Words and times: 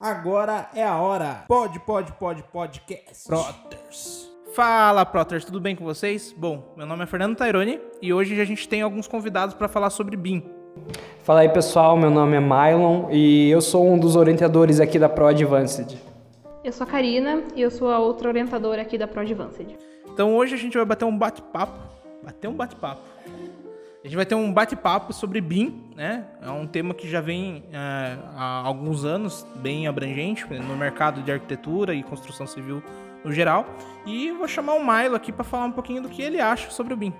Agora 0.00 0.68
é 0.76 0.84
a 0.84 0.96
hora. 0.96 1.42
Pode, 1.48 1.80
pode, 1.80 2.12
pode, 2.12 2.44
podcast. 2.44 3.26
Proters. 3.26 4.30
Fala, 4.54 5.04
Proters, 5.04 5.44
tudo 5.44 5.60
bem 5.60 5.74
com 5.74 5.84
vocês? 5.84 6.32
Bom, 6.38 6.72
meu 6.76 6.86
nome 6.86 7.02
é 7.02 7.06
Fernando 7.06 7.34
Taironi 7.34 7.80
e 8.00 8.12
hoje 8.12 8.40
a 8.40 8.44
gente 8.44 8.68
tem 8.68 8.80
alguns 8.80 9.08
convidados 9.08 9.56
para 9.56 9.66
falar 9.66 9.90
sobre 9.90 10.16
BIM. 10.16 10.44
Fala 11.24 11.40
aí, 11.40 11.48
pessoal, 11.48 11.96
meu 11.96 12.10
nome 12.10 12.36
é 12.36 12.40
Mylon 12.40 13.10
e 13.10 13.50
eu 13.50 13.60
sou 13.60 13.88
um 13.88 13.98
dos 13.98 14.14
orientadores 14.14 14.78
aqui 14.78 15.00
da 15.00 15.08
Pro 15.08 15.26
Advanced. 15.26 15.98
Eu 16.62 16.72
sou 16.72 16.86
a 16.86 16.90
Karina 16.90 17.42
e 17.56 17.60
eu 17.60 17.70
sou 17.70 17.90
a 17.90 17.98
outra 17.98 18.28
orientadora 18.28 18.80
aqui 18.80 18.96
da 18.96 19.08
Pro 19.08 19.22
Advanced. 19.22 19.76
Então 20.12 20.36
hoje 20.36 20.54
a 20.54 20.58
gente 20.58 20.76
vai 20.76 20.86
bater 20.86 21.06
um 21.06 21.18
bate-papo, 21.18 21.76
bater 22.22 22.46
um 22.46 22.54
bate-papo 22.54 23.02
a 24.02 24.06
gente 24.06 24.16
vai 24.16 24.24
ter 24.24 24.36
um 24.36 24.52
bate-papo 24.52 25.12
sobre 25.12 25.40
BIM, 25.40 25.90
né? 25.96 26.24
É 26.40 26.50
um 26.50 26.66
tema 26.66 26.94
que 26.94 27.08
já 27.08 27.20
vem 27.20 27.64
é, 27.72 28.16
há 28.36 28.62
alguns 28.64 29.04
anos 29.04 29.44
bem 29.56 29.88
abrangente 29.88 30.46
no 30.54 30.76
mercado 30.76 31.20
de 31.20 31.32
arquitetura 31.32 31.92
e 31.92 32.02
construção 32.04 32.46
civil 32.46 32.80
no 33.24 33.32
geral. 33.32 33.66
E 34.06 34.30
vou 34.30 34.46
chamar 34.46 34.74
o 34.74 34.80
Milo 34.80 35.16
aqui 35.16 35.32
para 35.32 35.42
falar 35.42 35.64
um 35.64 35.72
pouquinho 35.72 36.00
do 36.00 36.08
que 36.08 36.22
ele 36.22 36.40
acha 36.40 36.70
sobre 36.70 36.94
o 36.94 36.96
BIM. 36.96 37.12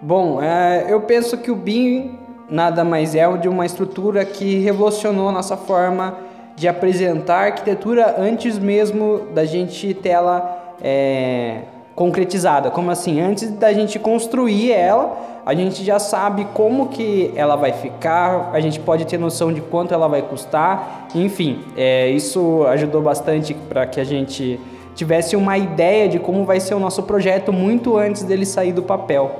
Bom, 0.00 0.40
é, 0.40 0.86
eu 0.88 1.00
penso 1.00 1.36
que 1.38 1.50
o 1.50 1.56
BIM 1.56 2.16
nada 2.48 2.84
mais 2.84 3.16
é 3.16 3.36
de 3.36 3.48
uma 3.48 3.66
estrutura 3.66 4.24
que 4.24 4.58
revolucionou 4.60 5.32
nossa 5.32 5.56
forma 5.56 6.16
de 6.54 6.68
apresentar 6.68 7.46
arquitetura 7.46 8.14
antes 8.16 8.58
mesmo 8.58 9.26
da 9.34 9.44
gente 9.44 9.92
ter 9.94 10.10
ela 10.10 10.76
é, 10.80 11.62
concretizada. 11.96 12.70
Como 12.70 12.90
assim? 12.90 13.20
Antes 13.20 13.50
da 13.50 13.72
gente 13.72 13.98
construir 13.98 14.72
ela, 14.72 15.29
a 15.44 15.54
gente 15.54 15.84
já 15.84 15.98
sabe 15.98 16.46
como 16.52 16.88
que 16.88 17.32
ela 17.34 17.56
vai 17.56 17.72
ficar, 17.72 18.50
a 18.52 18.60
gente 18.60 18.78
pode 18.78 19.04
ter 19.06 19.18
noção 19.18 19.52
de 19.52 19.60
quanto 19.60 19.94
ela 19.94 20.06
vai 20.06 20.22
custar, 20.22 21.08
enfim, 21.14 21.60
é, 21.76 22.08
isso 22.08 22.64
ajudou 22.66 23.00
bastante 23.00 23.54
para 23.54 23.86
que 23.86 24.00
a 24.00 24.04
gente 24.04 24.60
tivesse 24.94 25.36
uma 25.36 25.56
ideia 25.56 26.08
de 26.08 26.18
como 26.18 26.44
vai 26.44 26.60
ser 26.60 26.74
o 26.74 26.78
nosso 26.78 27.02
projeto 27.04 27.52
muito 27.52 27.96
antes 27.96 28.22
dele 28.22 28.44
sair 28.44 28.72
do 28.72 28.82
papel. 28.82 29.34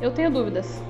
Eu 0.00 0.10
tenho 0.10 0.30
dúvidas. 0.30 0.82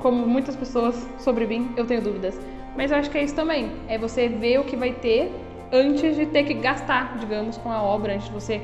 Como 0.00 0.26
muitas 0.26 0.56
pessoas 0.56 1.06
sobre 1.18 1.46
BIM, 1.46 1.70
eu 1.76 1.86
tenho 1.86 2.02
dúvidas. 2.02 2.38
Mas 2.76 2.90
eu 2.90 2.98
acho 2.98 3.10
que 3.10 3.18
é 3.18 3.24
isso 3.24 3.34
também. 3.34 3.70
É 3.88 3.96
você 3.96 4.28
ver 4.28 4.58
o 4.58 4.64
que 4.64 4.76
vai 4.76 4.92
ter 4.92 5.32
antes 5.72 6.16
de 6.16 6.26
ter 6.26 6.44
que 6.44 6.54
gastar, 6.54 7.16
digamos, 7.18 7.56
com 7.56 7.70
a 7.70 7.82
obra, 7.82 8.14
antes 8.14 8.26
de 8.26 8.32
você 8.32 8.60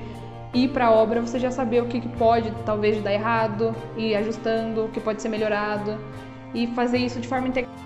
ir 0.56 0.68
para 0.68 0.86
a 0.86 0.90
obra, 0.90 1.20
você 1.20 1.38
já 1.38 1.50
saber 1.50 1.82
o 1.82 1.86
que, 1.86 2.00
que 2.00 2.08
pode 2.08 2.50
talvez 2.64 3.02
dar 3.02 3.12
errado, 3.12 3.74
ir 3.96 4.14
ajustando, 4.16 4.86
o 4.86 4.88
que 4.88 5.00
pode 5.00 5.20
ser 5.20 5.28
melhorado 5.28 5.98
e 6.54 6.66
fazer 6.68 6.98
isso 6.98 7.20
de 7.20 7.28
forma 7.28 7.48
integrada. 7.48 7.76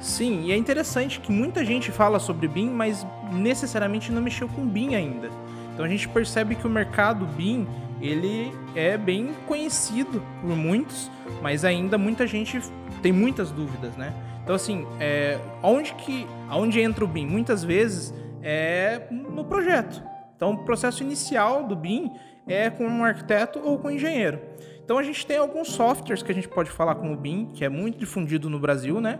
Sim, 0.00 0.44
e 0.44 0.52
é 0.52 0.56
interessante 0.56 1.20
que 1.20 1.30
muita 1.30 1.64
gente 1.64 1.92
fala 1.92 2.18
sobre 2.18 2.48
BIM, 2.48 2.70
mas 2.70 3.06
necessariamente 3.30 4.10
não 4.10 4.22
mexeu 4.22 4.48
com 4.48 4.66
BIM 4.66 4.94
ainda. 4.94 5.30
Então 5.72 5.84
a 5.84 5.88
gente 5.88 6.08
percebe 6.08 6.54
que 6.54 6.66
o 6.66 6.70
mercado 6.70 7.26
BIM 7.26 7.66
ele 8.00 8.50
é 8.74 8.96
bem 8.96 9.30
conhecido 9.46 10.22
por 10.40 10.56
muitos, 10.56 11.10
mas 11.42 11.64
ainda 11.64 11.98
muita 11.98 12.26
gente 12.26 12.60
tem 13.02 13.12
muitas 13.12 13.50
dúvidas, 13.50 13.94
né? 13.96 14.12
Então 14.42 14.54
assim, 14.56 14.86
é, 14.98 15.38
onde 15.62 15.92
que, 15.94 16.26
aonde 16.48 16.80
entra 16.80 17.04
o 17.04 17.08
BIM? 17.08 17.26
Muitas 17.26 17.62
vezes 17.62 18.14
é 18.42 19.02
no 19.10 19.44
projeto. 19.44 20.02
Então, 20.40 20.52
o 20.52 20.56
processo 20.64 21.02
inicial 21.02 21.64
do 21.64 21.76
BIM 21.76 22.10
é 22.48 22.70
com 22.70 22.86
um 22.86 23.04
arquiteto 23.04 23.60
ou 23.62 23.78
com 23.78 23.88
um 23.88 23.90
engenheiro. 23.90 24.40
Então, 24.82 24.96
a 24.96 25.02
gente 25.02 25.26
tem 25.26 25.36
alguns 25.36 25.68
softwares 25.68 26.22
que 26.22 26.32
a 26.32 26.34
gente 26.34 26.48
pode 26.48 26.70
falar 26.70 26.94
com 26.94 27.12
o 27.12 27.16
BIM, 27.16 27.50
que 27.52 27.62
é 27.62 27.68
muito 27.68 27.98
difundido 27.98 28.48
no 28.48 28.58
Brasil, 28.58 29.02
né? 29.02 29.18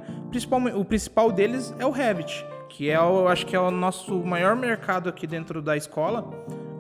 O 0.74 0.82
principal 0.82 1.30
deles 1.30 1.74
é 1.78 1.84
o 1.84 1.90
Revit, 1.90 2.42
que 2.70 2.88
é, 2.88 2.98
o, 2.98 3.28
acho 3.28 3.44
que 3.44 3.54
é 3.54 3.60
o 3.60 3.70
nosso 3.70 4.14
maior 4.24 4.56
mercado 4.56 5.10
aqui 5.10 5.26
dentro 5.26 5.60
da 5.60 5.76
escola. 5.76 6.26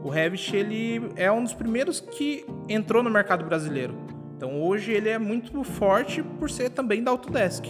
O 0.02 0.08
Revit, 0.08 0.56
ele 0.56 1.12
é 1.16 1.30
um 1.30 1.44
dos 1.44 1.52
primeiros 1.52 2.00
que 2.00 2.46
entrou 2.66 3.02
no 3.02 3.10
mercado 3.10 3.44
brasileiro. 3.44 3.94
Então, 4.38 4.58
hoje 4.62 4.90
ele 4.90 5.10
é 5.10 5.18
muito 5.18 5.62
forte 5.64 6.22
por 6.22 6.48
ser 6.48 6.70
também 6.70 7.04
da 7.04 7.10
Autodesk. 7.10 7.66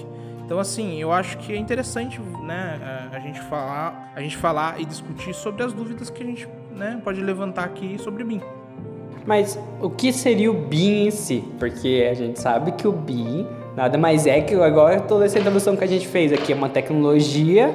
Então, 0.51 0.59
assim, 0.59 1.01
eu 1.01 1.13
acho 1.13 1.39
que 1.39 1.53
é 1.53 1.57
interessante, 1.57 2.21
né, 2.43 3.09
a 3.13 3.21
gente 3.21 3.41
falar, 3.43 4.13
a 4.17 4.21
gente 4.21 4.37
falar 4.37 4.81
e 4.81 4.85
discutir 4.85 5.33
sobre 5.33 5.63
as 5.63 5.73
dúvidas 5.73 6.11
que 6.11 6.25
a 6.25 6.27
gente, 6.27 6.49
né, 6.77 7.01
pode 7.03 7.21
levantar 7.21 7.65
aqui 7.65 7.97
sobre 7.99 8.25
BIM. 8.25 8.41
Mas 9.27 9.59
o 9.81 9.91
que 9.91 10.13
seria 10.13 10.51
o 10.51 10.55
BIM 10.55 11.07
em 11.07 11.11
si? 11.11 11.45
Porque 11.59 12.09
a 12.11 12.15
gente 12.15 12.41
sabe 12.41 12.73
que 12.73 12.89
o 12.89 12.93
BIM 12.93 13.47
nada 13.77 13.97
mais 13.97 14.27
é 14.27 14.41
que 14.41 14.55
agora 14.55 15.01
toda 15.01 15.25
essa 15.25 15.39
introdução 15.39 15.77
que 15.77 15.85
a 15.85 15.87
gente 15.87 16.07
fez 16.07 16.33
aqui 16.33 16.53
é 16.53 16.57
uma 16.57 16.69
tecnologia 16.69 17.73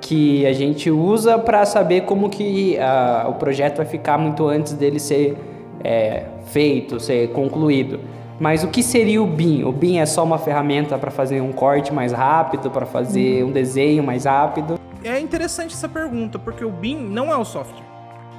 que 0.00 0.44
a 0.46 0.52
gente 0.52 0.90
usa 0.90 1.38
para 1.38 1.64
saber 1.64 2.02
como 2.02 2.28
que 2.28 2.76
uh, 2.76 3.30
o 3.30 3.34
projeto 3.34 3.78
vai 3.78 3.86
ficar 3.86 4.18
muito 4.18 4.46
antes 4.46 4.74
dele 4.74 4.98
ser 4.98 5.36
é, 5.82 6.24
feito, 6.46 7.00
ser 7.00 7.30
concluído. 7.30 8.00
Mas 8.38 8.64
o 8.64 8.68
que 8.68 8.82
seria 8.82 9.22
o 9.22 9.26
BIM? 9.26 9.64
O 9.64 9.72
BIM 9.72 9.98
é 9.98 10.06
só 10.06 10.24
uma 10.24 10.38
ferramenta 10.38 10.98
para 10.98 11.10
fazer 11.10 11.40
um 11.40 11.52
corte 11.52 11.92
mais 11.92 12.12
rápido, 12.12 12.70
para 12.70 12.84
fazer 12.84 13.44
um 13.44 13.50
desenho 13.52 14.02
mais 14.02 14.24
rápido? 14.24 14.78
É 15.02 15.18
interessante 15.18 15.72
essa 15.72 15.88
pergunta, 15.88 16.38
porque 16.38 16.64
o 16.64 16.70
BIM 16.70 16.96
não 16.96 17.32
é 17.32 17.36
o 17.36 17.44
software. 17.44 17.93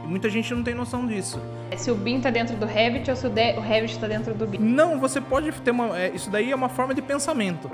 E 0.05 0.07
muita 0.07 0.29
gente 0.29 0.53
não 0.53 0.63
tem 0.63 0.75
noção 0.75 1.07
disso. 1.07 1.41
É 1.71 1.77
se 1.77 1.89
o 1.89 1.95
BIM 1.95 2.17
está 2.17 2.29
dentro 2.29 2.55
do 2.55 2.65
Revit 2.65 3.09
ou 3.09 3.15
se 3.15 3.25
o, 3.25 3.29
o 3.29 3.59
Revit 3.61 3.93
está 3.95 4.07
dentro 4.07 4.33
do 4.35 4.45
BIM? 4.45 4.59
Não, 4.59 4.99
você 4.99 5.19
pode 5.19 5.51
ter 5.51 5.71
uma. 5.71 5.97
É, 5.97 6.11
isso 6.13 6.29
daí 6.29 6.51
é 6.51 6.55
uma 6.55 6.69
forma 6.69 6.93
de 6.93 7.01
pensamento. 7.01 7.69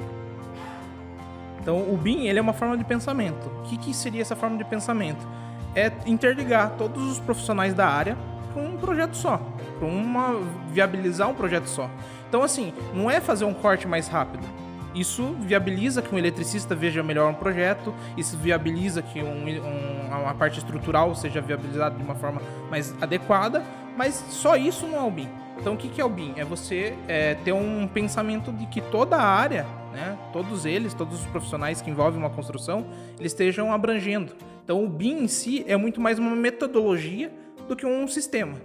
Então, 1.61 1.77
o 1.77 1.97
BIM 1.97 2.25
ele 2.25 2.39
é 2.39 2.41
uma 2.41 2.53
forma 2.53 2.77
de 2.77 2.83
pensamento. 2.83 3.47
O 3.59 3.61
que, 3.63 3.77
que 3.77 3.93
seria 3.93 4.21
essa 4.21 4.35
forma 4.35 4.57
de 4.57 4.63
pensamento? 4.63 5.27
É 5.75 5.91
interligar 6.05 6.71
todos 6.77 7.03
os 7.11 7.19
profissionais 7.19 7.73
da 7.73 7.87
área 7.87 8.17
para 8.53 8.63
um 8.63 8.77
projeto 8.77 9.15
só, 9.15 9.39
para 9.77 9.87
uma 9.87 10.39
viabilizar 10.71 11.29
um 11.29 11.33
projeto 11.33 11.67
só. 11.67 11.89
Então 12.27 12.43
assim, 12.43 12.73
não 12.93 13.09
é 13.09 13.19
fazer 13.19 13.45
um 13.45 13.53
corte 13.53 13.87
mais 13.87 14.07
rápido. 14.07 14.45
Isso 14.93 15.35
viabiliza 15.39 16.01
que 16.01 16.13
um 16.13 16.17
eletricista 16.17 16.75
veja 16.75 17.01
melhor 17.01 17.29
um 17.29 17.33
projeto, 17.33 17.93
isso 18.17 18.37
viabiliza 18.37 19.01
que 19.01 19.21
um, 19.21 19.45
um, 19.45 20.21
uma 20.21 20.33
parte 20.33 20.59
estrutural 20.59 21.15
seja 21.15 21.39
viabilizada 21.39 21.95
de 21.95 22.03
uma 22.03 22.15
forma 22.15 22.41
mais 22.69 22.93
adequada, 23.01 23.63
mas 23.95 24.15
só 24.29 24.55
isso 24.55 24.85
não 24.87 24.97
é 24.97 25.01
o 25.03 25.11
BIM. 25.11 25.29
Então 25.57 25.73
o 25.73 25.77
que, 25.77 26.01
é 26.01 26.03
o 26.03 26.09
BIM? 26.09 26.33
É 26.35 26.43
você 26.43 26.97
é, 27.07 27.35
ter 27.35 27.53
um 27.53 27.87
pensamento 27.87 28.51
de 28.51 28.65
que 28.65 28.81
toda 28.81 29.15
a 29.15 29.23
área, 29.23 29.65
né, 29.93 30.17
todos 30.33 30.65
eles, 30.65 30.93
todos 30.93 31.21
os 31.21 31.25
profissionais 31.27 31.81
que 31.81 31.89
envolvem 31.89 32.19
uma 32.19 32.29
construção, 32.29 32.85
eles 33.19 33.31
estejam 33.31 33.71
abrangendo. 33.71 34.33
Então 34.63 34.83
o 34.83 34.89
BIM 34.89 35.23
em 35.23 35.27
si 35.27 35.63
é 35.67 35.77
muito 35.77 36.01
mais 36.01 36.19
uma 36.19 36.35
metodologia 36.35 37.31
do 37.67 37.75
que 37.75 37.85
um 37.85 38.07
sistema. 38.07 38.55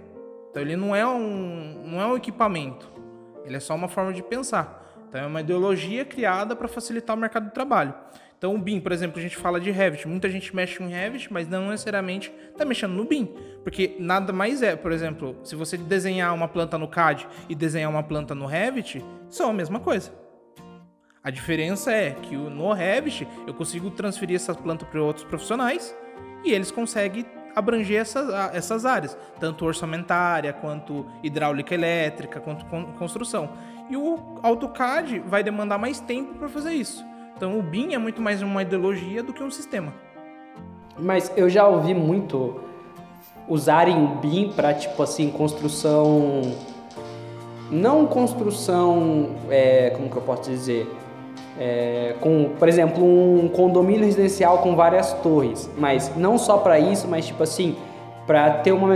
Então 0.49 0.61
ele 0.61 0.75
não 0.75 0.95
é 0.95 1.05
um, 1.07 1.83
não 1.85 2.01
é 2.01 2.05
um 2.07 2.17
equipamento, 2.17 2.89
ele 3.45 3.55
é 3.55 3.59
só 3.59 3.75
uma 3.75 3.87
forma 3.87 4.11
de 4.11 4.23
pensar. 4.23 4.86
Então 5.07 5.21
é 5.21 5.25
uma 5.25 5.41
ideologia 5.41 6.03
criada 6.03 6.55
para 6.55 6.67
facilitar 6.67 7.15
o 7.15 7.19
mercado 7.19 7.45
de 7.45 7.53
trabalho. 7.53 7.93
Então 8.37 8.53
o 8.53 8.57
BIM, 8.57 8.79
por 8.79 8.91
exemplo, 8.91 9.17
a 9.17 9.21
gente 9.21 9.35
fala 9.35 9.59
de 9.59 9.71
Revit, 9.71 10.07
muita 10.07 10.29
gente 10.29 10.55
mexe 10.55 10.81
em 10.83 10.89
Revit, 10.89 11.33
mas 11.33 11.47
não 11.47 11.69
necessariamente 11.69 12.31
está 12.51 12.63
mexendo 12.63 12.93
no 12.93 13.03
BIM, 13.03 13.25
porque 13.63 13.95
nada 13.99 14.31
mais 14.31 14.61
é, 14.61 14.75
por 14.75 14.91
exemplo, 14.91 15.35
se 15.43 15.55
você 15.55 15.75
desenhar 15.75 16.33
uma 16.35 16.47
planta 16.47 16.77
no 16.77 16.87
CAD 16.87 17.27
e 17.49 17.55
desenhar 17.55 17.89
uma 17.89 18.03
planta 18.03 18.35
no 18.35 18.45
Revit, 18.45 19.03
são 19.27 19.49
a 19.49 19.53
mesma 19.53 19.79
coisa. 19.79 20.11
A 21.23 21.31
diferença 21.31 21.91
é 21.91 22.11
que 22.11 22.35
no 22.35 22.71
Revit 22.73 23.27
eu 23.47 23.53
consigo 23.55 23.89
transferir 23.89 24.35
essa 24.35 24.53
planta 24.53 24.85
para 24.85 25.01
outros 25.01 25.25
profissionais 25.25 25.95
e 26.45 26.51
eles 26.51 26.69
conseguem 26.69 27.25
abranger 27.55 27.99
essas, 27.99 28.29
essas 28.53 28.85
áreas, 28.85 29.17
tanto 29.39 29.65
orçamentária, 29.65 30.53
quanto 30.53 31.07
hidráulica 31.23 31.73
elétrica, 31.73 32.39
quanto 32.39 32.65
construção. 32.99 33.49
E 33.89 33.95
o 33.95 34.17
AutoCAD 34.43 35.19
vai 35.19 35.43
demandar 35.43 35.77
mais 35.77 35.99
tempo 35.99 36.35
para 36.35 36.49
fazer 36.49 36.73
isso. 36.73 37.05
Então 37.35 37.57
o 37.57 37.61
BIM 37.61 37.93
é 37.93 37.97
muito 37.97 38.21
mais 38.21 38.41
uma 38.41 38.61
ideologia 38.61 39.23
do 39.23 39.33
que 39.33 39.43
um 39.43 39.51
sistema. 39.51 39.93
Mas 40.97 41.31
eu 41.37 41.49
já 41.49 41.67
ouvi 41.67 41.93
muito 41.93 42.59
usarem 43.47 44.03
o 44.03 44.07
BIM 44.15 44.51
para 44.51 44.73
tipo 44.73 45.01
assim 45.01 45.29
construção 45.29 46.41
não 47.71 48.05
construção 48.05 49.35
é, 49.49 49.91
como 49.91 50.09
que 50.09 50.17
eu 50.17 50.21
posso 50.21 50.49
dizer 50.49 50.89
é, 51.59 52.15
com, 52.19 52.51
por 52.57 52.69
exemplo, 52.69 53.03
um 53.03 53.47
condomínio 53.47 54.05
residencial 54.05 54.59
com 54.59 54.75
várias 54.75 55.13
torres, 55.13 55.69
mas 55.77 56.15
não 56.15 56.37
só 56.37 56.57
para 56.57 56.79
isso, 56.79 57.07
mas 57.07 57.25
tipo 57.25 57.41
assim, 57.41 57.75
para 58.27 58.51
ter 58.51 58.71
uma 58.71 58.87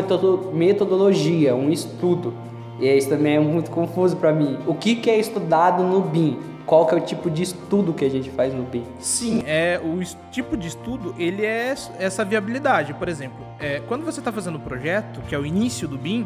metodologia, 0.53 1.55
um 1.55 1.69
estudo. 1.69 2.33
E 2.79 2.87
isso 2.97 3.09
também 3.09 3.35
é 3.35 3.39
muito 3.39 3.69
confuso 3.71 4.15
para 4.17 4.31
mim. 4.31 4.57
O 4.65 4.73
que, 4.73 4.95
que 4.95 5.09
é 5.09 5.19
estudado 5.19 5.83
no 5.83 6.01
BIM? 6.01 6.39
Qual 6.65 6.85
que 6.85 6.95
é 6.95 6.97
o 6.97 7.01
tipo 7.01 7.29
de 7.29 7.43
estudo 7.43 7.93
que 7.93 8.05
a 8.05 8.09
gente 8.09 8.29
faz 8.29 8.53
no 8.53 8.63
BIM? 8.63 8.83
Sim, 8.99 9.43
é 9.45 9.79
o 9.83 9.99
tipo 10.31 10.55
de 10.55 10.67
estudo 10.67 11.13
ele 11.17 11.45
é 11.45 11.75
essa 11.99 12.23
viabilidade. 12.23 12.93
Por 12.93 13.09
exemplo, 13.09 13.45
é, 13.59 13.81
quando 13.87 14.05
você 14.05 14.19
está 14.19 14.31
fazendo 14.31 14.55
o 14.55 14.59
projeto, 14.59 15.21
que 15.21 15.35
é 15.35 15.37
o 15.37 15.45
início 15.45 15.87
do 15.87 15.97
BIM, 15.97 16.25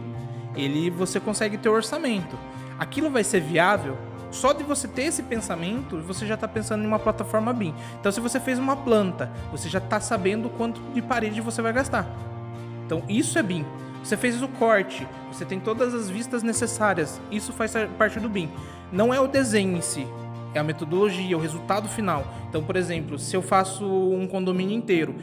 ele 0.56 0.90
você 0.90 1.20
consegue 1.20 1.58
ter 1.58 1.70
orçamento. 1.70 2.38
Aquilo 2.78 3.10
vai 3.10 3.24
ser 3.24 3.42
viável 3.42 3.98
só 4.36 4.52
de 4.52 4.64
você 4.64 4.88
ter 4.88 5.04
esse 5.04 5.24
pensamento, 5.24 5.98
você 6.02 6.26
já 6.26 6.36
está 6.36 6.48
pensando 6.48 6.84
em 6.84 6.88
uma 6.88 7.00
plataforma 7.00 7.54
BIM. 7.54 7.74
Então, 8.00 8.12
se 8.12 8.20
você 8.20 8.38
fez 8.38 8.60
uma 8.60 8.76
planta, 8.76 9.32
você 9.50 9.70
já 9.70 9.80
está 9.80 10.00
sabendo 10.00 10.50
quanto 10.50 10.82
de 10.94 11.02
parede 11.02 11.40
você 11.40 11.62
vai 11.62 11.72
gastar. 11.72 12.06
Então, 12.86 13.02
isso 13.08 13.40
é 13.40 13.44
BIM. 13.44 13.66
Você 14.06 14.16
fez 14.16 14.40
o 14.44 14.48
corte, 14.48 15.08
você 15.32 15.44
tem 15.44 15.60
todas 15.60 15.92
as 15.96 16.12
vistas 16.12 16.44
necessárias. 16.44 17.20
Isso 17.32 17.52
faz 17.52 17.74
parte 17.98 18.20
do 18.20 18.30
BIM. 18.30 18.52
Não 18.92 19.12
é 19.12 19.20
o 19.20 19.28
desenho 19.28 19.76
em 19.76 19.82
si, 19.82 20.06
é 20.54 20.60
a 20.60 20.64
metodologia, 20.64 21.36
o 21.36 21.42
resultado 21.42 21.90
final. 21.90 22.24
Então, 22.48 22.64
por 22.64 22.76
exemplo, 22.76 23.18
se 23.18 23.36
eu 23.36 23.42
faço 23.42 23.84
um 23.84 24.28
condomínio 24.28 24.78
inteiro 24.78 25.16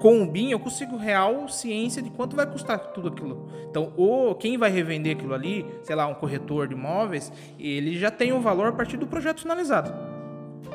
com 0.00 0.22
o 0.22 0.26
BIM, 0.30 0.52
eu 0.52 0.60
consigo 0.60 0.96
real 0.96 1.48
ciência 1.48 2.00
de 2.00 2.08
quanto 2.08 2.36
vai 2.36 2.46
custar 2.46 2.78
tudo 2.92 3.08
aquilo. 3.08 3.48
Então, 3.68 3.92
o 3.96 4.32
quem 4.36 4.56
vai 4.56 4.70
revender 4.70 5.16
aquilo 5.16 5.34
ali, 5.34 5.66
sei 5.82 5.96
lá, 5.96 6.06
um 6.06 6.14
corretor 6.14 6.68
de 6.68 6.74
imóveis, 6.74 7.32
ele 7.58 7.98
já 7.98 8.12
tem 8.12 8.32
o 8.32 8.40
valor 8.40 8.68
a 8.68 8.72
partir 8.72 8.96
do 8.96 9.08
projeto 9.08 9.40
finalizado. 9.40 9.92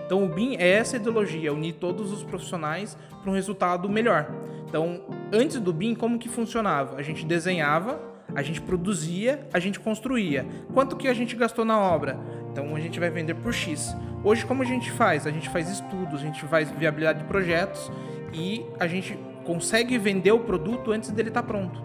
Então, 0.05 0.25
o 0.25 0.27
BIM 0.27 0.57
é 0.57 0.67
essa 0.67 0.97
ideologia, 0.97 1.53
unir 1.53 1.75
todos 1.75 2.11
os 2.11 2.21
profissionais 2.21 2.97
para 3.21 3.31
um 3.31 3.33
resultado 3.33 3.87
melhor. 3.87 4.29
Então, 4.69 5.01
antes 5.33 5.59
do 5.59 5.73
BIM, 5.73 5.95
como 5.95 6.19
que 6.19 6.29
funcionava? 6.29 6.95
A 6.97 7.01
gente 7.01 7.25
desenhava, 7.25 7.99
a 8.35 8.43
gente 8.43 8.61
produzia, 8.61 9.47
a 9.51 9.59
gente 9.59 9.79
construía. 9.79 10.45
Quanto 10.73 10.95
que 10.95 11.07
a 11.07 11.13
gente 11.13 11.35
gastou 11.35 11.65
na 11.65 11.79
obra? 11.79 12.17
Então 12.51 12.75
a 12.75 12.79
gente 12.79 12.99
vai 12.99 13.09
vender 13.09 13.33
por 13.33 13.51
X. 13.51 13.95
Hoje 14.23 14.45
como 14.45 14.61
a 14.61 14.65
gente 14.65 14.91
faz? 14.91 15.25
A 15.25 15.31
gente 15.31 15.49
faz 15.49 15.69
estudos, 15.69 16.21
a 16.21 16.23
gente 16.23 16.43
faz 16.45 16.69
viabilidade 16.69 17.19
de 17.19 17.25
projetos 17.25 17.91
e 18.31 18.63
a 18.79 18.85
gente 18.85 19.17
consegue 19.43 19.97
vender 19.97 20.31
o 20.31 20.39
produto 20.39 20.91
antes 20.91 21.09
dele 21.09 21.29
estar 21.29 21.41
tá 21.41 21.47
pronto. 21.47 21.81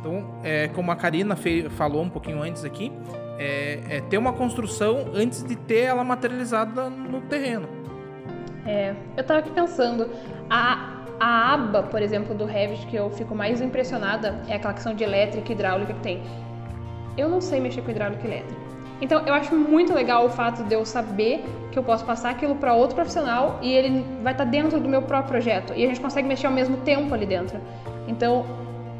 Então, 0.00 0.40
é, 0.42 0.68
como 0.68 0.90
a 0.90 0.96
Karina 0.96 1.36
falou 1.70 2.02
um 2.02 2.10
pouquinho 2.10 2.42
antes 2.42 2.64
aqui, 2.64 2.92
é, 3.38 3.80
é 3.88 4.00
ter 4.00 4.18
uma 4.18 4.32
construção 4.32 5.10
antes 5.14 5.44
de 5.44 5.54
ter 5.54 5.82
ela 5.82 6.02
materializada 6.02 6.90
no 6.90 7.20
terreno. 7.22 7.68
É, 8.66 8.94
eu 9.16 9.20
estava 9.20 9.40
aqui 9.40 9.50
pensando, 9.50 10.10
a, 10.50 10.95
a 11.18 11.54
aba, 11.54 11.82
por 11.82 12.02
exemplo, 12.02 12.34
do 12.34 12.44
Revit, 12.44 12.86
que 12.86 12.96
eu 12.96 13.10
fico 13.10 13.34
mais 13.34 13.60
impressionada, 13.60 14.40
é 14.48 14.56
aquela 14.56 14.74
questão 14.74 14.94
de 14.94 15.02
elétrica 15.02 15.50
e 15.50 15.54
hidráulica 15.54 15.94
que 15.94 16.00
tem. 16.00 16.22
Eu 17.16 17.28
não 17.28 17.40
sei 17.40 17.60
mexer 17.60 17.80
com 17.82 17.90
hidráulica 17.90 18.22
e 18.24 18.30
elétrica. 18.30 18.66
Então, 19.00 19.22
eu 19.26 19.34
acho 19.34 19.54
muito 19.54 19.92
legal 19.92 20.24
o 20.24 20.30
fato 20.30 20.64
de 20.64 20.74
eu 20.74 20.84
saber 20.84 21.44
que 21.70 21.78
eu 21.78 21.82
posso 21.82 22.04
passar 22.04 22.30
aquilo 22.30 22.54
para 22.54 22.72
outro 22.72 22.96
profissional 22.96 23.58
e 23.60 23.70
ele 23.72 24.04
vai 24.22 24.32
estar 24.32 24.44
tá 24.44 24.50
dentro 24.50 24.80
do 24.80 24.88
meu 24.88 25.02
próprio 25.02 25.32
projeto 25.32 25.74
e 25.76 25.84
a 25.84 25.88
gente 25.88 26.00
consegue 26.00 26.26
mexer 26.26 26.46
ao 26.46 26.52
mesmo 26.52 26.78
tempo 26.78 27.12
ali 27.12 27.26
dentro. 27.26 27.60
Então, 28.08 28.46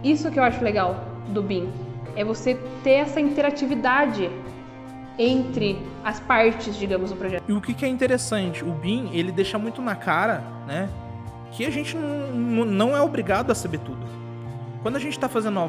isso 0.05 0.31
que 0.31 0.39
eu 0.39 0.43
acho 0.43 0.63
legal 0.63 0.97
do 1.29 1.43
BIM 1.43 1.71
é 2.15 2.25
você 2.25 2.59
ter 2.83 2.91
essa 2.91 3.21
interatividade 3.21 4.31
entre 5.19 5.79
as 6.05 6.21
partes, 6.21 6.77
digamos, 6.77 7.11
do 7.11 7.17
projeto. 7.17 7.43
E 7.49 7.53
o 7.53 7.61
que, 7.61 7.85
é 7.85 7.89
interessante, 7.89 8.63
o 8.63 8.71
BIM 8.73 9.11
ele 9.13 9.33
deixa 9.33 9.59
muito 9.59 9.81
na 9.81 9.95
cara, 9.95 10.43
né, 10.67 10.89
que 11.53 11.65
a 11.65 11.71
gente 11.71 11.97
não, 11.97 12.97
é 12.97 13.01
obrigado 13.01 13.51
a 13.51 13.55
saber 13.55 13.79
tudo. 13.79 14.07
Quando 14.83 14.97
a 14.97 15.01
gente 15.01 15.13
está 15.13 15.29
fazendo 15.29 15.61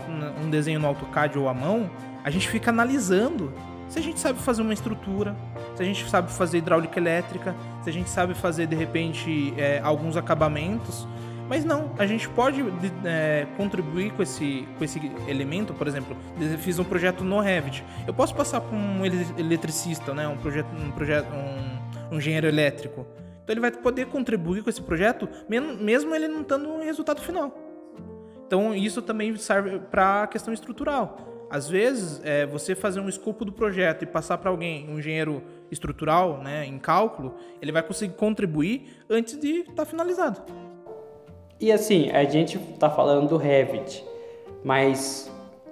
um 0.41 0.49
desenho 0.49 0.79
no 0.79 0.87
AutoCAD 0.87 1.39
ou 1.39 1.49
à 1.49 1.53
mão, 1.53 1.89
a 2.23 2.29
gente 2.29 2.47
fica 2.47 2.69
analisando 2.69 3.51
se 3.89 3.99
a 3.99 4.01
gente 4.01 4.19
sabe 4.19 4.39
fazer 4.39 4.61
uma 4.61 4.73
estrutura, 4.73 5.35
se 5.75 5.81
a 5.81 5.85
gente 5.85 6.07
sabe 6.09 6.31
fazer 6.31 6.57
hidráulica 6.57 6.99
elétrica, 6.99 7.55
se 7.81 7.89
a 7.89 7.93
gente 7.93 8.09
sabe 8.09 8.33
fazer 8.33 8.67
de 8.67 8.75
repente 8.75 9.53
é, 9.57 9.79
alguns 9.81 10.17
acabamentos. 10.17 11.07
Mas 11.47 11.63
não, 11.63 11.91
a 11.97 12.05
gente 12.05 12.27
pode 12.27 12.61
é, 13.05 13.47
contribuir 13.55 14.11
com 14.11 14.21
esse, 14.21 14.67
com 14.77 14.83
esse 14.83 14.99
elemento, 15.27 15.73
por 15.73 15.87
exemplo, 15.87 16.17
fiz 16.59 16.77
um 16.77 16.83
projeto 16.83 17.23
no 17.23 17.39
Revit. 17.39 17.85
Eu 18.05 18.13
posso 18.13 18.35
passar 18.35 18.59
para 18.59 18.75
um 18.75 19.05
eletricista, 19.05 20.13
né, 20.13 20.27
um 20.27 20.35
projeto, 20.35 20.67
um 20.75 20.91
projeto, 20.91 21.27
um, 21.33 22.15
um 22.15 22.17
engenheiro 22.17 22.47
elétrico. 22.47 23.07
Então 23.47 23.53
ele 23.53 23.61
vai 23.61 23.71
poder 23.71 24.07
contribuir 24.07 24.61
com 24.61 24.69
esse 24.69 24.81
projeto, 24.81 25.29
mesmo 25.79 26.13
ele 26.13 26.27
não 26.27 26.43
dando 26.43 26.67
um 26.67 26.83
resultado 26.83 27.21
final. 27.21 27.57
Então 28.45 28.75
isso 28.75 29.01
também 29.01 29.33
serve 29.37 29.79
para 29.79 30.23
a 30.23 30.27
questão 30.27 30.53
estrutural. 30.53 31.47
Às 31.49 31.69
vezes, 31.69 32.19
é, 32.25 32.45
você 32.45 32.75
fazer 32.75 32.99
um 32.99 33.07
escopo 33.07 33.45
do 33.45 33.53
projeto 33.53 34.03
e 34.03 34.05
passar 34.05 34.37
para 34.37 34.49
alguém, 34.49 34.89
um 34.89 34.99
engenheiro 34.99 35.41
estrutural, 35.71 36.43
né, 36.43 36.65
em 36.65 36.77
cálculo, 36.77 37.35
ele 37.61 37.71
vai 37.71 37.81
conseguir 37.81 38.15
contribuir 38.15 38.97
antes 39.09 39.39
de 39.39 39.59
estar 39.59 39.73
tá 39.75 39.85
finalizado. 39.85 40.41
E 41.57 41.71
assim, 41.71 42.11
a 42.11 42.25
gente 42.25 42.57
está 42.57 42.89
falando 42.89 43.29
do 43.29 43.37
Revit, 43.37 44.03
mas 44.61 45.31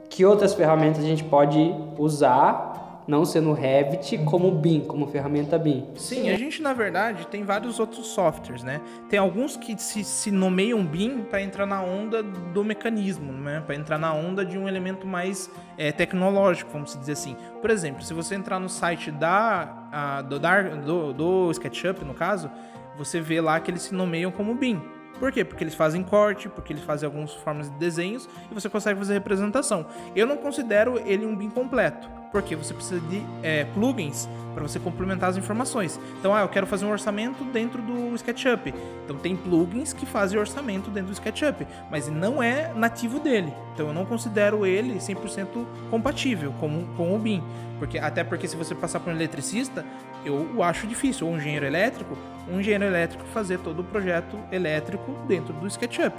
que 0.10 0.24
outras 0.24 0.54
ferramentas 0.54 1.04
a 1.04 1.08
gente 1.08 1.26
pode 1.26 1.60
usar 1.98 2.75
não 3.08 3.24
sendo 3.24 3.54
Revit 3.54 4.18
como 4.20 4.52
BIM, 4.52 4.82
como 4.82 5.08
ferramenta 5.08 5.58
BIM. 5.58 5.86
Sim, 5.96 6.30
a 6.30 6.38
gente 6.38 6.62
na 6.62 6.74
verdade 6.74 7.28
tem 7.28 7.44
vários 7.44 7.80
outros 7.80 8.08
softwares, 8.08 8.64
né? 8.64 8.82
Tem 9.10 9.20
alguns 9.20 9.56
que 9.56 9.80
se, 9.80 10.04
se 10.04 10.32
nomeiam 10.32 10.84
BIM 10.84 11.24
para 11.24 11.42
entrar 11.42 11.66
na 11.66 11.82
onda 11.82 12.24
do 12.24 12.64
mecanismo, 12.64 13.32
né? 13.32 13.62
Para 13.66 13.76
entrar 13.76 13.98
na 13.98 14.14
onda 14.14 14.44
de 14.44 14.58
um 14.58 14.68
elemento 14.68 15.06
mais 15.06 15.50
é, 15.78 15.92
tecnológico, 15.92 16.72
vamos 16.72 16.98
dizer 16.98 17.14
assim. 17.14 17.36
Por 17.62 17.70
exemplo, 17.70 18.04
se 18.04 18.14
você 18.14 18.36
entrar 18.36 18.60
no 18.60 18.70
site 18.70 19.12
da, 19.12 19.88
a, 19.92 20.22
do, 20.22 20.40
do, 20.40 21.14
do 21.14 21.52
SketchUp, 21.52 22.04
no 22.04 22.14
caso, 22.14 22.50
você 22.98 23.20
vê 23.22 23.40
lá 23.40 23.60
que 23.60 23.70
eles 23.70 23.84
se 23.84 23.94
nomeiam 23.94 24.32
como 24.32 24.56
BIM. 24.56 24.82
Por 25.20 25.32
quê? 25.32 25.46
Porque 25.46 25.64
eles 25.64 25.76
fazem 25.76 26.04
corte, 26.04 26.50
porque 26.50 26.74
eles 26.74 26.84
fazem 26.84 27.08
algumas 27.08 27.34
formas 27.34 27.70
de 27.70 27.78
desenhos 27.78 28.28
e 28.52 28.54
você 28.54 28.68
consegue 28.68 29.00
fazer 29.00 29.14
representação. 29.14 29.86
Eu 30.14 30.28
não 30.28 30.36
considero 30.36 31.00
ele 31.06 31.26
um 31.26 31.36
BIM 31.36 31.50
completo 31.50 32.10
porque 32.32 32.56
você 32.56 32.74
precisa 32.74 33.00
de 33.02 33.24
é, 33.44 33.66
plugins 33.66 34.28
para 34.54 34.64
você 34.64 34.80
complementar 34.80 35.30
as 35.30 35.38
informações. 35.38 36.00
Então, 36.20 36.34
ah, 36.34 36.42
eu 36.42 36.50
quero 36.50 36.66
fazer 36.66 36.86
um 36.86 36.92
orçamento 36.92 37.44
dentro 37.46 37.82
do 37.82 38.16
SketchUp. 38.16 38.74
Então, 39.04 39.18
tem 39.18 39.36
plugins 39.36 39.94
que 39.94 40.06
fazem 40.06 40.40
orçamento 40.40 40.90
dentro 40.90 41.12
do 41.12 41.14
SketchUp, 41.14 41.68
mas 41.92 42.08
não 42.08 42.42
é 42.42 42.74
nativo 42.74 43.20
dele. 43.20 43.54
Então, 43.74 43.88
eu 43.88 43.94
não 43.94 44.06
considero 44.06 44.66
ele 44.66 44.96
100% 44.96 45.66
compatível 45.90 46.54
com, 46.60 46.86
com 46.96 47.16
o 47.16 47.20
BIM. 47.20 47.44
Porque, 47.78 48.00
até 48.00 48.24
porque 48.24 48.48
se 48.48 48.56
você 48.56 48.74
passar 48.74 49.02
por 49.02 49.12
um 49.12 49.16
eletricista, 49.16 49.86
eu 50.24 50.64
acho 50.64 50.88
difícil, 50.88 51.28
ou 51.28 51.34
um 51.34 51.38
engenheiro 51.38 51.66
elétrico, 51.66 52.18
um 52.50 52.60
engenheiro 52.60 52.86
elétrico 52.86 53.26
fazer 53.34 53.60
todo 53.60 53.82
o 53.82 53.84
projeto 53.84 54.40
elétrico 54.52 55.12
dentro 55.28 55.54
do 55.54 55.68
SketchUp. 55.68 56.16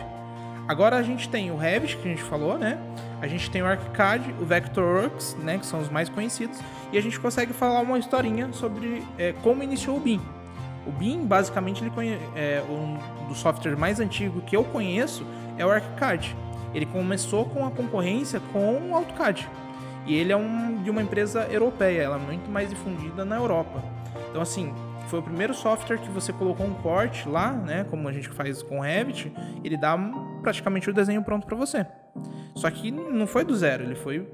Agora 0.69 0.97
a 0.97 1.03
gente 1.03 1.29
tem 1.29 1.51
o 1.51 1.57
Revit, 1.57 1.97
que 1.97 2.09
a 2.09 2.11
gente 2.11 2.23
falou, 2.23 2.59
né? 2.59 2.79
A 3.21 3.27
gente 3.27 3.51
tem 3.51 3.63
o 3.63 3.67
ArchiCAD, 3.67 4.35
o 4.41 4.45
Vectorworks, 4.45 5.37
né? 5.43 5.59
Que 5.59 5.67
são 5.67 5.81
os 5.81 5.89
mais 5.89 6.09
conhecidos. 6.09 6.59
E 6.93 6.99
a 6.99 7.01
gente 7.01 7.19
consegue 7.21 7.53
falar 7.53 7.81
uma 7.81 7.99
historinha 7.99 8.53
sobre 8.53 9.03
é, 9.17 9.33
como 9.43 9.63
iniciou 9.63 9.97
o 9.97 10.01
BIM. 10.01 10.21
O 10.87 10.91
BIM, 10.91 11.25
basicamente, 11.25 11.85
ele 11.85 12.19
é 12.35 12.63
um 12.69 12.99
dos 13.29 13.39
softwares 13.39 13.79
mais 13.79 14.01
antigos 14.01 14.43
que 14.45 14.57
eu 14.57 14.65
conheço 14.65 15.25
é 15.57 15.65
o 15.65 15.71
ArchiCAD. 15.71 16.37
Ele 16.75 16.87
começou 16.87 17.45
com 17.47 17.67
a 17.67 17.71
concorrência 17.71 18.40
com 18.52 18.90
o 18.90 18.95
AutoCAD. 18.95 19.49
E 20.07 20.14
ele 20.14 20.33
é 20.33 20.37
um, 20.37 20.83
de 20.83 20.90
uma 20.90 21.02
empresa 21.02 21.47
europeia, 21.50 22.02
ela 22.02 22.17
é 22.17 22.19
muito 22.19 22.50
mais 22.50 22.69
difundida 22.71 23.25
na 23.25 23.37
Europa. 23.37 23.83
Então, 24.31 24.40
assim, 24.40 24.73
foi 25.07 25.21
o 25.21 25.23
primeiro 25.23 25.55
software 25.55 25.99
que 25.99 26.11
você 26.11 26.33
colocou 26.33 26.67
um 26.67 26.75
corte 26.75 27.29
lá, 27.29 27.53
né? 27.53 27.85
Como 27.85 28.09
a 28.09 28.13
gente 28.13 28.29
faz 28.29 28.63
com 28.63 28.79
o 28.79 28.83
Revit, 28.83 29.33
ele 29.65 29.77
dá 29.77 29.97
praticamente 30.43 30.91
o 30.91 30.93
desenho 30.93 31.23
pronto 31.23 31.47
para 31.47 31.57
você. 31.57 31.87
Só 32.55 32.71
que 32.71 32.91
não 32.91 33.27
foi 33.27 33.45
do 33.45 33.55
zero, 33.55 33.85
ele 33.85 33.95
foi 33.95 34.27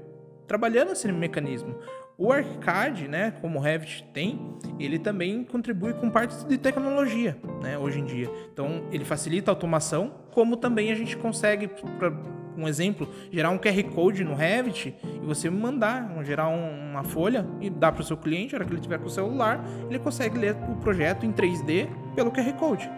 trabalhando 0.47 0.91
esse 0.91 1.11
mecanismo. 1.11 1.75
O 2.17 2.31
ArchiCAD, 2.31 3.07
né, 3.07 3.33
como 3.41 3.57
o 3.57 3.61
Revit 3.61 4.03
tem, 4.13 4.39
ele 4.79 4.99
também 4.99 5.43
contribui 5.43 5.93
com 5.93 6.09
partes 6.09 6.43
de 6.43 6.57
tecnologia, 6.57 7.35
né, 7.61 7.77
hoje 7.77 7.99
em 7.99 8.05
dia. 8.05 8.29
Então, 8.53 8.83
ele 8.91 9.03
facilita 9.03 9.49
a 9.49 9.53
automação, 9.53 10.13
como 10.31 10.55
também 10.55 10.91
a 10.91 10.95
gente 10.95 11.17
consegue, 11.17 11.69
um 12.57 12.67
exemplo, 12.67 13.07
gerar 13.31 13.49
um 13.49 13.57
QR 13.57 13.83
Code 13.93 14.23
no 14.23 14.33
Revit 14.33 14.95
e 15.03 15.25
você 15.25 15.49
mandar, 15.49 16.09
gerar 16.23 16.49
um, 16.49 16.91
uma 16.91 17.03
folha 17.03 17.45
e 17.59 17.69
dar 17.69 17.91
para 17.91 18.01
o 18.01 18.03
seu 18.03 18.17
cliente, 18.17 18.53
na 18.53 18.59
hora 18.59 18.65
que 18.65 18.73
ele 18.73 18.81
tiver 18.81 18.99
com 18.99 19.07
o 19.07 19.09
celular, 19.09 19.63
ele 19.89 19.99
consegue 19.99 20.37
ler 20.37 20.55
o 20.69 20.75
projeto 20.75 21.25
em 21.25 21.31
3D 21.31 21.87
pelo 22.15 22.31
QR 22.31 22.53
Code. 22.53 22.89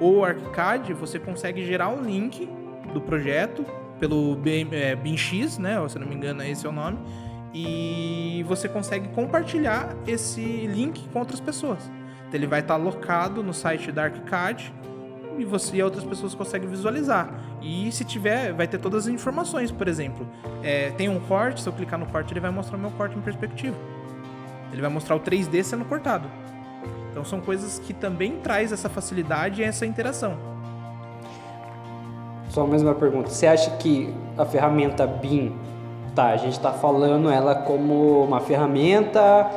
O 0.00 0.24
ArchiCAD, 0.24 0.92
você 0.94 1.18
consegue 1.18 1.64
gerar 1.64 1.88
um 1.88 2.02
link 2.02 2.48
do 2.92 3.00
projeto 3.00 3.64
pelo 3.98 4.36
é, 4.72 4.96
BIMX, 4.96 5.58
né, 5.58 5.76
se 5.88 5.98
não 5.98 6.06
me 6.06 6.14
engano, 6.14 6.42
esse 6.42 6.66
é 6.66 6.68
o 6.68 6.72
nome, 6.72 6.98
e 7.54 8.44
você 8.48 8.68
consegue 8.68 9.08
compartilhar 9.10 9.94
esse 10.06 10.40
link 10.66 11.08
com 11.08 11.20
outras 11.20 11.40
pessoas. 11.40 11.90
Então, 12.26 12.40
ele 12.40 12.46
vai 12.46 12.60
estar 12.60 12.74
alocado 12.74 13.42
no 13.42 13.54
site 13.54 13.92
da 13.92 14.04
ArchiCAD 14.04 14.72
e 15.38 15.44
você 15.44 15.76
e 15.76 15.82
outras 15.82 16.04
pessoas 16.04 16.34
conseguem 16.34 16.68
visualizar. 16.68 17.32
E 17.62 17.90
se 17.92 18.04
tiver, 18.04 18.52
vai 18.52 18.66
ter 18.66 18.78
todas 18.78 19.06
as 19.06 19.12
informações, 19.12 19.70
por 19.70 19.88
exemplo. 19.88 20.26
É, 20.62 20.90
tem 20.90 21.08
um 21.08 21.20
corte, 21.20 21.60
se 21.60 21.68
eu 21.68 21.72
clicar 21.72 21.98
no 21.98 22.06
corte, 22.06 22.32
ele 22.32 22.40
vai 22.40 22.50
mostrar 22.50 22.76
o 22.76 22.80
meu 22.80 22.90
corte 22.92 23.16
em 23.16 23.20
perspectiva. 23.20 23.76
Ele 24.72 24.80
vai 24.80 24.90
mostrar 24.90 25.16
o 25.16 25.20
3D 25.20 25.62
sendo 25.62 25.84
cortado. 25.84 26.28
Então 27.10 27.24
são 27.24 27.40
coisas 27.40 27.78
que 27.78 27.94
também 27.94 28.36
traz 28.36 28.72
essa 28.72 28.88
facilidade 28.88 29.62
e 29.62 29.64
essa 29.64 29.86
interação. 29.86 30.36
Só 32.48 32.66
mais 32.66 32.82
uma 32.82 32.94
pergunta. 32.94 33.30
Você 33.30 33.46
acha 33.46 33.70
que 33.76 34.12
a 34.36 34.44
ferramenta 34.44 35.06
BIM, 35.06 35.56
tá, 36.14 36.26
a 36.26 36.36
gente 36.36 36.52
está 36.52 36.72
falando 36.72 37.30
ela 37.30 37.54
como 37.54 38.24
uma 38.24 38.40
ferramenta 38.40 39.50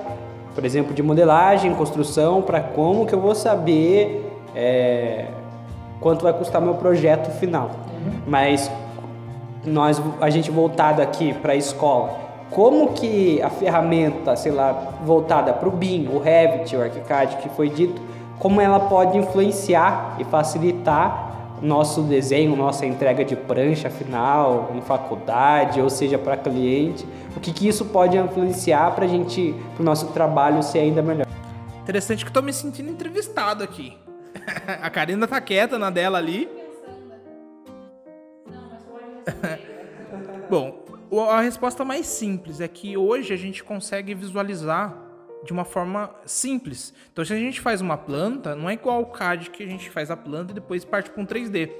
por 0.57 0.65
exemplo, 0.65 0.91
de 0.91 1.03
modelagem, 1.03 1.71
construção, 1.75 2.41
para 2.41 2.59
como 2.59 3.05
que 3.05 3.13
eu 3.13 3.21
vou 3.21 3.35
saber 3.35 4.27
é, 4.55 5.27
quanto 5.99 6.23
vai 6.23 6.33
custar 6.33 6.61
meu 6.61 6.75
projeto 6.75 7.31
final. 7.39 7.71
Mas 8.25 8.71
nós, 9.65 10.01
a 10.21 10.29
gente 10.29 10.49
voltado 10.49 11.01
aqui 11.01 11.33
para 11.33 11.53
a 11.53 11.55
escola, 11.55 12.27
como 12.49 12.93
que 12.93 13.41
a 13.41 13.49
ferramenta, 13.49 14.35
sei 14.35 14.51
lá, 14.51 14.71
voltada 15.03 15.53
para 15.53 15.67
o 15.67 15.71
BIM, 15.71 16.07
o 16.07 16.19
Revit, 16.19 16.75
o 16.75 16.81
ArchiCAD 16.81 17.37
que 17.37 17.49
foi 17.49 17.69
dito, 17.69 18.01
como 18.39 18.61
ela 18.61 18.79
pode 18.79 19.17
influenciar 19.17 20.15
e 20.19 20.23
facilitar 20.23 21.27
nosso 21.61 22.03
desenho, 22.03 22.55
nossa 22.55 22.85
entrega 22.85 23.25
de 23.25 23.35
prancha 23.35 23.89
final 23.89 24.71
em 24.75 24.81
faculdade, 24.81 25.81
ou 25.81 25.89
seja, 25.89 26.17
para 26.17 26.37
cliente, 26.37 27.05
o 27.35 27.39
que, 27.39 27.51
que 27.51 27.67
isso 27.67 27.85
pode 27.85 28.15
influenciar 28.15 28.91
para 28.91 29.05
a 29.05 29.07
gente, 29.07 29.55
para 29.75 29.81
o 29.81 29.85
nosso 29.85 30.07
trabalho 30.07 30.61
ser 30.61 30.79
ainda 30.79 31.01
melhor. 31.01 31.25
Interessante 31.81 32.23
que 32.23 32.31
tô 32.31 32.41
me 32.41 32.53
sentindo 32.53 32.91
entrevistado 32.91 33.63
aqui. 33.63 33.97
a 34.81 34.89
Karina 34.89 35.27
tá 35.27 35.39
quieta 35.41 35.77
na 35.77 35.89
dela 35.89 36.17
ali. 36.17 36.49
Bom, 40.49 40.85
a 41.29 41.41
resposta 41.41 41.83
mais 41.83 42.07
simples 42.07 42.61
é 42.61 42.67
que 42.67 42.95
hoje 42.95 43.33
a 43.33 43.37
gente 43.37 43.63
consegue 43.63 44.13
visualizar 44.13 45.07
de 45.43 45.51
uma 45.51 45.65
forma 45.65 46.13
simples. 46.25 46.93
Então, 47.11 47.23
se 47.23 47.33
a 47.33 47.37
gente 47.37 47.61
faz 47.61 47.81
uma 47.81 47.97
planta, 47.97 48.55
não 48.55 48.69
é 48.69 48.73
igual 48.73 49.01
o 49.01 49.05
CAD 49.07 49.49
que 49.51 49.63
a 49.63 49.67
gente 49.67 49.89
faz 49.89 50.09
a 50.09 50.17
planta 50.17 50.51
e 50.51 50.55
depois 50.55 50.83
parte 50.83 51.09
para 51.09 51.21
um 51.21 51.25
3D. 51.25 51.71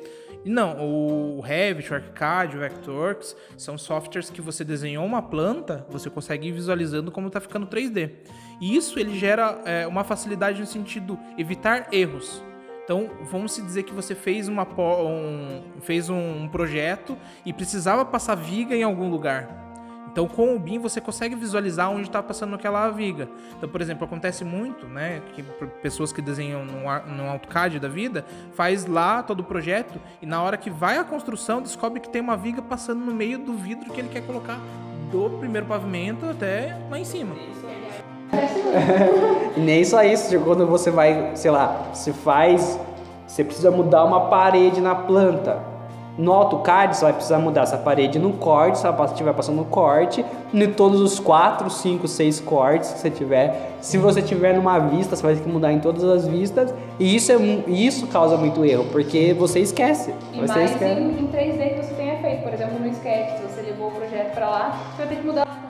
E 0.45 0.49
não, 0.49 0.77
o 0.79 1.41
Revit, 1.41 1.91
o 1.91 1.95
ArchiCAD, 1.95 2.55
o 2.55 2.59
Vectorworks 2.59 3.35
são 3.57 3.77
softwares 3.77 4.29
que 4.29 4.41
você 4.41 4.63
desenhou 4.63 5.05
uma 5.05 5.21
planta, 5.21 5.85
você 5.89 6.09
consegue 6.09 6.47
ir 6.47 6.51
visualizando 6.51 7.11
como 7.11 7.27
está 7.27 7.41
ficando 7.41 7.67
3D. 7.67 8.11
E 8.61 8.75
isso 8.75 8.99
ele 8.99 9.17
gera 9.17 9.61
é, 9.65 9.87
uma 9.87 10.03
facilidade 10.03 10.59
no 10.59 10.67
sentido 10.67 11.19
evitar 11.37 11.87
erros. 11.91 12.41
Então, 12.87 13.09
vamos 13.29 13.51
se 13.51 13.61
dizer 13.61 13.83
que 13.83 13.93
você 13.93 14.15
fez, 14.15 14.47
uma, 14.47 14.65
um, 14.65 15.61
fez 15.81 16.09
um 16.09 16.47
projeto 16.47 17.17
e 17.45 17.51
precisava 17.51 18.05
passar 18.05 18.35
viga 18.35 18.73
em 18.73 18.81
algum 18.81 19.09
lugar. 19.09 19.67
Então, 20.09 20.25
com 20.25 20.55
o 20.55 20.57
BIM 20.57 20.79
você 20.79 21.01
consegue 21.01 21.35
visualizar 21.35 21.91
onde 21.91 22.03
está 22.03 22.23
passando 22.23 22.55
aquela 22.55 22.89
viga. 22.89 23.27
Então, 23.57 23.67
por 23.67 23.81
exemplo, 23.81 24.05
acontece 24.05 24.45
muito, 24.45 24.87
né, 24.87 25.21
que 25.33 25.43
pessoas 25.83 26.13
que 26.13 26.21
desenham 26.21 26.63
no, 26.63 27.29
AutoCAD 27.29 27.77
da 27.77 27.89
vida 27.89 28.23
faz 28.53 28.85
lá 28.85 29.21
todo 29.21 29.41
o 29.41 29.43
projeto 29.43 29.99
e 30.21 30.25
na 30.25 30.41
hora 30.41 30.55
que 30.55 30.69
vai 30.69 30.97
a 30.97 31.03
construção 31.03 31.61
descobre 31.61 31.99
que 31.99 32.07
tem 32.07 32.21
uma 32.21 32.37
viga 32.37 32.61
passando 32.61 33.03
no 33.03 33.13
meio 33.13 33.37
do 33.37 33.53
vidro 33.53 33.91
que 33.91 33.99
ele 33.99 34.07
quer 34.07 34.25
colocar 34.25 34.61
do 35.11 35.37
primeiro 35.39 35.67
pavimento 35.67 36.25
até 36.25 36.73
lá 36.89 36.97
em 36.97 37.05
cima. 37.05 37.35
Nem 39.57 39.83
só 39.83 40.03
isso, 40.03 40.39
quando 40.41 40.67
você 40.67 40.91
vai, 40.91 41.31
sei 41.35 41.51
lá, 41.51 41.87
se 41.93 42.11
faz, 42.11 42.79
você 43.25 43.43
precisa 43.43 43.71
mudar 43.71 44.03
uma 44.03 44.27
parede 44.27 44.81
na 44.81 44.95
planta 44.95 45.77
no 46.17 46.33
AutoCAD 46.33 46.97
você 46.97 47.05
vai 47.05 47.13
precisar 47.13 47.37
mudar 47.37 47.61
essa 47.61 47.77
parede 47.77 48.17
no 48.17 48.33
corte, 48.33 48.79
se 48.79 48.87
ela 48.87 49.05
estiver 49.05 49.33
passando 49.33 49.57
no 49.57 49.65
corte, 49.65 50.25
em 50.51 50.71
todos 50.71 50.99
os 50.99 51.19
4, 51.19 51.69
5, 51.69 52.07
6 52.07 52.39
cortes 52.39 52.91
que 52.93 52.99
você 52.99 53.09
tiver. 53.11 53.73
Se 53.79 53.97
você 53.97 54.21
tiver 54.21 54.55
numa 54.55 54.79
vista, 54.79 55.15
você 55.15 55.21
vai 55.21 55.35
ter 55.35 55.41
que 55.41 55.49
mudar 55.49 55.71
em 55.71 55.79
todas 55.79 56.03
as 56.03 56.27
vistas. 56.27 56.73
E 56.99 57.15
isso, 57.15 57.31
é, 57.31 57.35
isso 57.67 58.07
causa 58.07 58.35
muito 58.35 58.65
erro, 58.65 58.85
porque 58.91 59.33
você 59.33 59.59
esquece. 59.59 60.13
E 60.33 60.39
você 60.39 60.47
mais 60.47 60.71
esquece. 60.71 60.99
Em, 60.99 61.19
em 61.19 61.27
3D 61.27 61.75
que 61.75 61.85
você 61.85 61.93
tenha 61.93 62.19
feito, 62.19 62.43
por 62.43 62.53
exemplo, 62.53 62.79
no 62.79 62.87
Sketch, 62.87 63.37
se 63.37 63.43
você 63.43 63.61
levou 63.61 63.89
o 63.89 63.91
projeto 63.91 64.33
para 64.33 64.49
lá, 64.49 64.81
você 64.91 65.05
vai 65.05 65.07
ter 65.07 65.21
que 65.21 65.27
mudar. 65.27 65.66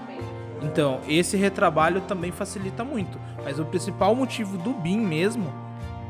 Então, 0.62 1.00
esse 1.08 1.38
retrabalho 1.38 2.02
também 2.02 2.32
facilita 2.32 2.84
muito. 2.84 3.20
Mas 3.44 3.60
o 3.60 3.66
principal 3.66 4.16
motivo 4.16 4.58
do 4.58 4.74
BIM 4.74 5.00
mesmo 5.00 5.54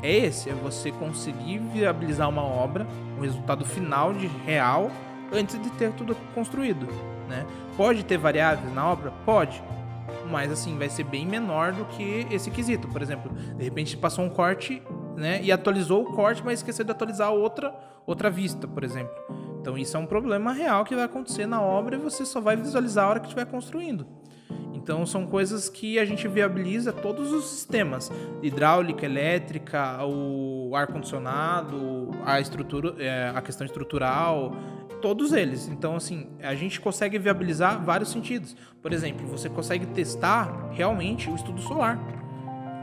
é 0.01 0.15
esse, 0.15 0.49
é 0.49 0.53
você 0.53 0.91
conseguir 0.91 1.59
viabilizar 1.59 2.29
uma 2.29 2.43
obra, 2.43 2.87
o 3.17 3.21
resultado 3.21 3.65
final 3.65 4.13
de 4.13 4.27
real, 4.27 4.91
antes 5.31 5.61
de 5.61 5.69
ter 5.71 5.91
tudo 5.93 6.15
construído, 6.33 6.87
né? 7.27 7.45
Pode 7.75 8.03
ter 8.03 8.17
variáveis 8.17 8.73
na 8.73 8.85
obra? 8.85 9.11
Pode. 9.25 9.61
Mas 10.29 10.51
assim, 10.51 10.77
vai 10.77 10.89
ser 10.89 11.03
bem 11.03 11.25
menor 11.25 11.73
do 11.73 11.85
que 11.85 12.27
esse 12.31 12.51
quesito. 12.51 12.87
Por 12.87 13.01
exemplo, 13.01 13.31
de 13.33 13.63
repente 13.63 13.97
passou 13.97 14.23
um 14.23 14.29
corte, 14.29 14.81
né? 15.15 15.41
E 15.41 15.51
atualizou 15.51 16.03
o 16.03 16.13
corte, 16.13 16.43
mas 16.43 16.59
esqueceu 16.59 16.85
de 16.85 16.91
atualizar 16.91 17.31
outra, 17.31 17.73
outra 18.05 18.29
vista, 18.29 18.67
por 18.67 18.83
exemplo. 18.83 19.15
Então 19.59 19.77
isso 19.77 19.97
é 19.97 19.99
um 19.99 20.05
problema 20.05 20.53
real 20.53 20.85
que 20.85 20.95
vai 20.95 21.05
acontecer 21.05 21.45
na 21.45 21.61
obra 21.61 21.95
e 21.95 21.99
você 21.99 22.25
só 22.25 22.39
vai 22.39 22.55
visualizar 22.55 23.05
a 23.05 23.09
hora 23.09 23.19
que 23.19 23.27
estiver 23.27 23.45
construindo. 23.45 24.16
Então 24.73 25.05
são 25.05 25.27
coisas 25.27 25.67
que 25.67 25.99
a 25.99 26.05
gente 26.05 26.27
viabiliza 26.29 26.93
todos 26.93 27.33
os 27.33 27.45
sistemas, 27.49 28.09
hidráulica, 28.41 29.05
elétrica, 29.05 30.05
o 30.05 30.73
ar 30.73 30.87
condicionado, 30.87 32.11
a 32.25 32.39
estrutura, 32.39 32.95
é, 32.97 33.33
a 33.35 33.41
questão 33.41 33.65
estrutural, 33.65 34.55
todos 35.01 35.33
eles. 35.33 35.67
Então 35.67 35.97
assim, 35.97 36.29
a 36.41 36.55
gente 36.55 36.79
consegue 36.79 37.19
viabilizar 37.19 37.83
vários 37.83 38.09
sentidos. 38.09 38.55
Por 38.81 38.93
exemplo, 38.93 39.27
você 39.27 39.49
consegue 39.49 39.85
testar 39.87 40.69
realmente 40.71 41.29
o 41.29 41.35
estudo 41.35 41.59
solar. 41.59 41.99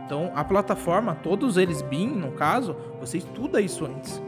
Então 0.05 0.31
a 0.35 0.45
plataforma, 0.45 1.15
todos 1.15 1.57
eles 1.57 1.81
BIM, 1.81 2.09
no 2.09 2.33
caso, 2.33 2.77
você 3.01 3.17
estuda 3.17 3.63
isso 3.63 3.87
antes. 3.87 4.23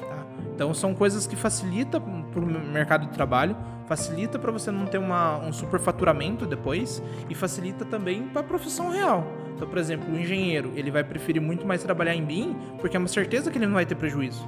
Tá? 0.00 0.26
Então 0.54 0.74
são 0.74 0.94
coisas 0.94 1.26
que 1.26 1.34
facilitam 1.34 2.02
para 2.30 2.40
o 2.40 2.46
mercado 2.46 3.06
de 3.06 3.12
trabalho 3.12 3.56
facilita 3.86 4.38
para 4.38 4.52
você 4.52 4.70
não 4.70 4.86
ter 4.86 4.98
uma, 4.98 5.38
um 5.38 5.52
superfaturamento 5.52 6.46
depois 6.46 7.02
e 7.28 7.34
facilita 7.34 7.84
também 7.84 8.22
para 8.28 8.40
a 8.40 8.44
profissão 8.44 8.90
real. 8.90 9.24
Então, 9.54 9.66
por 9.68 9.78
exemplo, 9.78 10.12
o 10.12 10.18
engenheiro, 10.18 10.72
ele 10.76 10.90
vai 10.90 11.02
preferir 11.02 11.40
muito 11.40 11.66
mais 11.66 11.82
trabalhar 11.82 12.14
em 12.14 12.24
BIM 12.24 12.54
porque 12.78 12.96
é 12.96 12.98
uma 12.98 13.08
certeza 13.08 13.50
que 13.50 13.58
ele 13.58 13.66
não 13.66 13.74
vai 13.74 13.86
ter 13.86 13.94
prejuízo. 13.94 14.46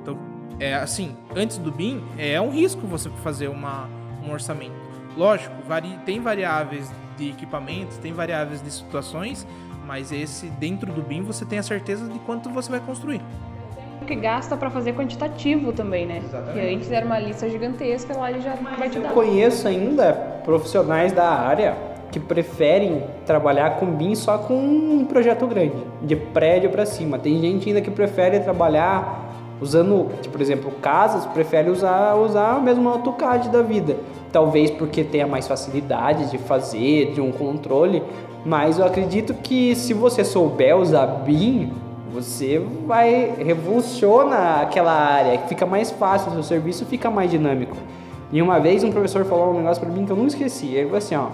Então, 0.00 0.18
é 0.58 0.74
assim, 0.74 1.16
antes 1.36 1.58
do 1.58 1.70
BIM, 1.70 2.02
é 2.16 2.40
um 2.40 2.50
risco 2.50 2.86
você 2.86 3.10
fazer 3.22 3.48
uma, 3.48 3.88
um 4.24 4.32
orçamento. 4.32 4.88
Lógico, 5.16 5.54
vari, 5.66 5.98
tem 6.06 6.20
variáveis 6.20 6.90
de 7.16 7.30
equipamentos, 7.30 7.98
tem 7.98 8.12
variáveis 8.12 8.62
de 8.62 8.70
situações, 8.70 9.46
mas 9.86 10.12
esse 10.12 10.46
dentro 10.46 10.92
do 10.92 11.02
BIM 11.02 11.22
você 11.22 11.44
tem 11.44 11.58
a 11.58 11.62
certeza 11.62 12.08
de 12.08 12.18
quanto 12.20 12.48
você 12.50 12.70
vai 12.70 12.80
construir 12.80 13.20
que 14.08 14.16
gasta 14.16 14.56
para 14.56 14.70
fazer 14.70 14.94
quantitativo 14.94 15.72
também, 15.72 16.06
né? 16.06 16.22
Exatamente. 16.24 16.58
Que 16.58 16.74
antes 16.74 16.90
era 16.90 17.04
uma 17.04 17.18
lista 17.18 17.48
gigantesca, 17.48 18.16
lá 18.16 18.30
ele 18.30 18.40
já 18.40 18.54
vai 18.54 18.88
te 18.88 18.98
dar. 18.98 19.10
Eu 19.10 19.14
conheço 19.14 19.68
ainda 19.68 20.12
profissionais 20.44 21.12
da 21.12 21.28
área 21.28 21.76
que 22.10 22.18
preferem 22.18 23.04
trabalhar 23.26 23.78
com 23.78 23.86
BIM 23.86 24.14
só 24.14 24.38
com 24.38 24.54
um 24.54 25.04
projeto 25.04 25.46
grande, 25.46 25.76
de 26.02 26.16
prédio 26.16 26.70
para 26.70 26.86
cima. 26.86 27.18
Tem 27.18 27.38
gente 27.38 27.68
ainda 27.68 27.82
que 27.82 27.90
prefere 27.90 28.40
trabalhar 28.40 29.26
usando, 29.60 30.08
tipo, 30.22 30.32
por 30.32 30.40
exemplo, 30.40 30.72
casas, 30.80 31.26
prefere 31.26 31.68
usar 31.68 32.14
usar 32.14 32.56
o 32.56 32.62
mesmo 32.62 32.88
AutoCAD 32.88 33.50
da 33.50 33.60
vida. 33.60 33.96
Talvez 34.32 34.70
porque 34.70 35.04
tenha 35.04 35.26
mais 35.26 35.46
facilidade 35.46 36.30
de 36.30 36.38
fazer, 36.38 37.12
de 37.12 37.20
um 37.20 37.30
controle, 37.30 38.02
mas 38.44 38.78
eu 38.78 38.86
acredito 38.86 39.34
que 39.34 39.74
se 39.74 39.92
você 39.92 40.24
souber 40.24 40.76
usar 40.76 41.06
BIM, 41.06 41.72
você 42.12 42.58
vai 42.86 43.34
revoluciona 43.38 44.62
aquela 44.62 44.92
área, 44.92 45.38
fica 45.40 45.66
mais 45.66 45.90
fácil, 45.90 46.30
o 46.30 46.34
seu 46.34 46.42
serviço 46.42 46.84
fica 46.86 47.10
mais 47.10 47.30
dinâmico. 47.30 47.76
E 48.32 48.42
uma 48.42 48.58
vez 48.58 48.84
um 48.84 48.90
professor 48.90 49.24
falou 49.24 49.54
um 49.54 49.58
negócio 49.58 49.82
para 49.82 49.92
mim 49.92 50.04
que 50.04 50.12
eu 50.12 50.16
nunca 50.16 50.28
esqueci. 50.28 50.66
Ele 50.66 50.84
falou 50.84 50.98
assim, 50.98 51.14
ó, 51.14 51.28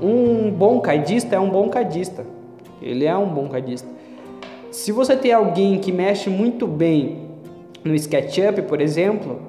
um 0.00 0.50
bom 0.50 0.80
cadista 0.80 1.36
é 1.36 1.40
um 1.40 1.48
bom 1.48 1.68
cadista. 1.68 2.24
Ele 2.80 3.04
é 3.04 3.16
um 3.16 3.28
bom 3.28 3.48
cadista. 3.48 3.88
Se 4.70 4.90
você 4.90 5.16
tem 5.16 5.32
alguém 5.32 5.78
que 5.78 5.92
mexe 5.92 6.28
muito 6.28 6.66
bem 6.66 7.28
no 7.84 7.94
SketchUp, 7.94 8.62
por 8.62 8.80
exemplo, 8.80 9.40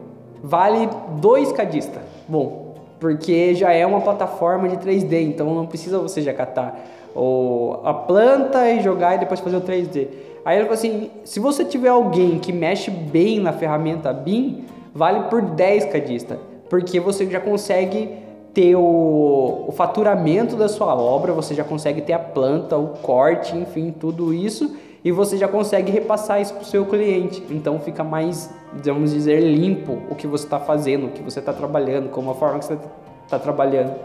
vale 0.43 0.89
dois 1.19 1.51
cadistas. 1.51 2.03
Bom, 2.27 2.75
porque 2.99 3.55
já 3.55 3.71
é 3.71 3.85
uma 3.85 4.01
plataforma 4.01 4.69
de 4.69 4.77
3D, 4.77 5.21
então 5.21 5.53
não 5.53 5.65
precisa 5.65 5.99
você 5.99 6.21
já 6.21 6.33
catar 6.33 6.85
ou 7.15 7.81
a 7.85 7.93
planta 7.93 8.69
e 8.69 8.81
jogar 8.81 9.15
e 9.15 9.19
depois 9.19 9.39
fazer 9.39 9.57
o 9.57 9.61
3D. 9.61 10.07
Aí 10.45 10.57
ele 10.57 10.65
falou 10.65 10.73
assim: 10.73 11.11
se 11.23 11.39
você 11.39 11.63
tiver 11.63 11.89
alguém 11.89 12.39
que 12.39 12.51
mexe 12.51 12.91
bem 12.91 13.39
na 13.39 13.53
ferramenta 13.53 14.11
BIM, 14.11 14.65
vale 14.93 15.29
por 15.29 15.41
10 15.41 15.85
cadista, 15.85 16.39
porque 16.69 16.99
você 16.99 17.29
já 17.29 17.39
consegue 17.39 18.09
ter 18.53 18.75
o, 18.75 19.65
o, 19.67 19.71
faturamento 19.71 20.55
da 20.55 20.69
sua 20.69 20.95
obra, 20.95 21.33
você 21.33 21.55
já 21.55 21.63
consegue 21.63 22.01
ter 22.01 22.13
a 22.13 22.19
planta, 22.19 22.77
o 22.77 22.89
corte, 22.89 23.55
enfim, 23.55 23.91
tudo 23.91 24.31
isso, 24.31 24.77
e 25.03 25.11
você 25.11 25.37
já 25.37 25.47
consegue 25.47 25.91
repassar 25.91 26.39
isso 26.39 26.53
para 26.53 26.61
o 26.61 26.65
seu 26.65 26.85
cliente. 26.85 27.43
Então 27.49 27.79
fica 27.79 28.03
mais, 28.03 28.53
vamos 28.71 29.11
dizer, 29.11 29.39
limpo 29.39 29.97
o 30.07 30.13
que 30.13 30.27
você 30.27 30.43
está 30.45 30.59
fazendo, 30.59 31.07
o 31.07 31.09
que 31.09 31.23
você 31.23 31.39
está 31.39 31.51
trabalhando, 31.51 32.09
como 32.09 32.29
a 32.29 32.35
forma 32.35 32.59
que 32.59 32.65
você 32.65 32.77
está 33.25 33.39
trabalhando. 33.39 33.95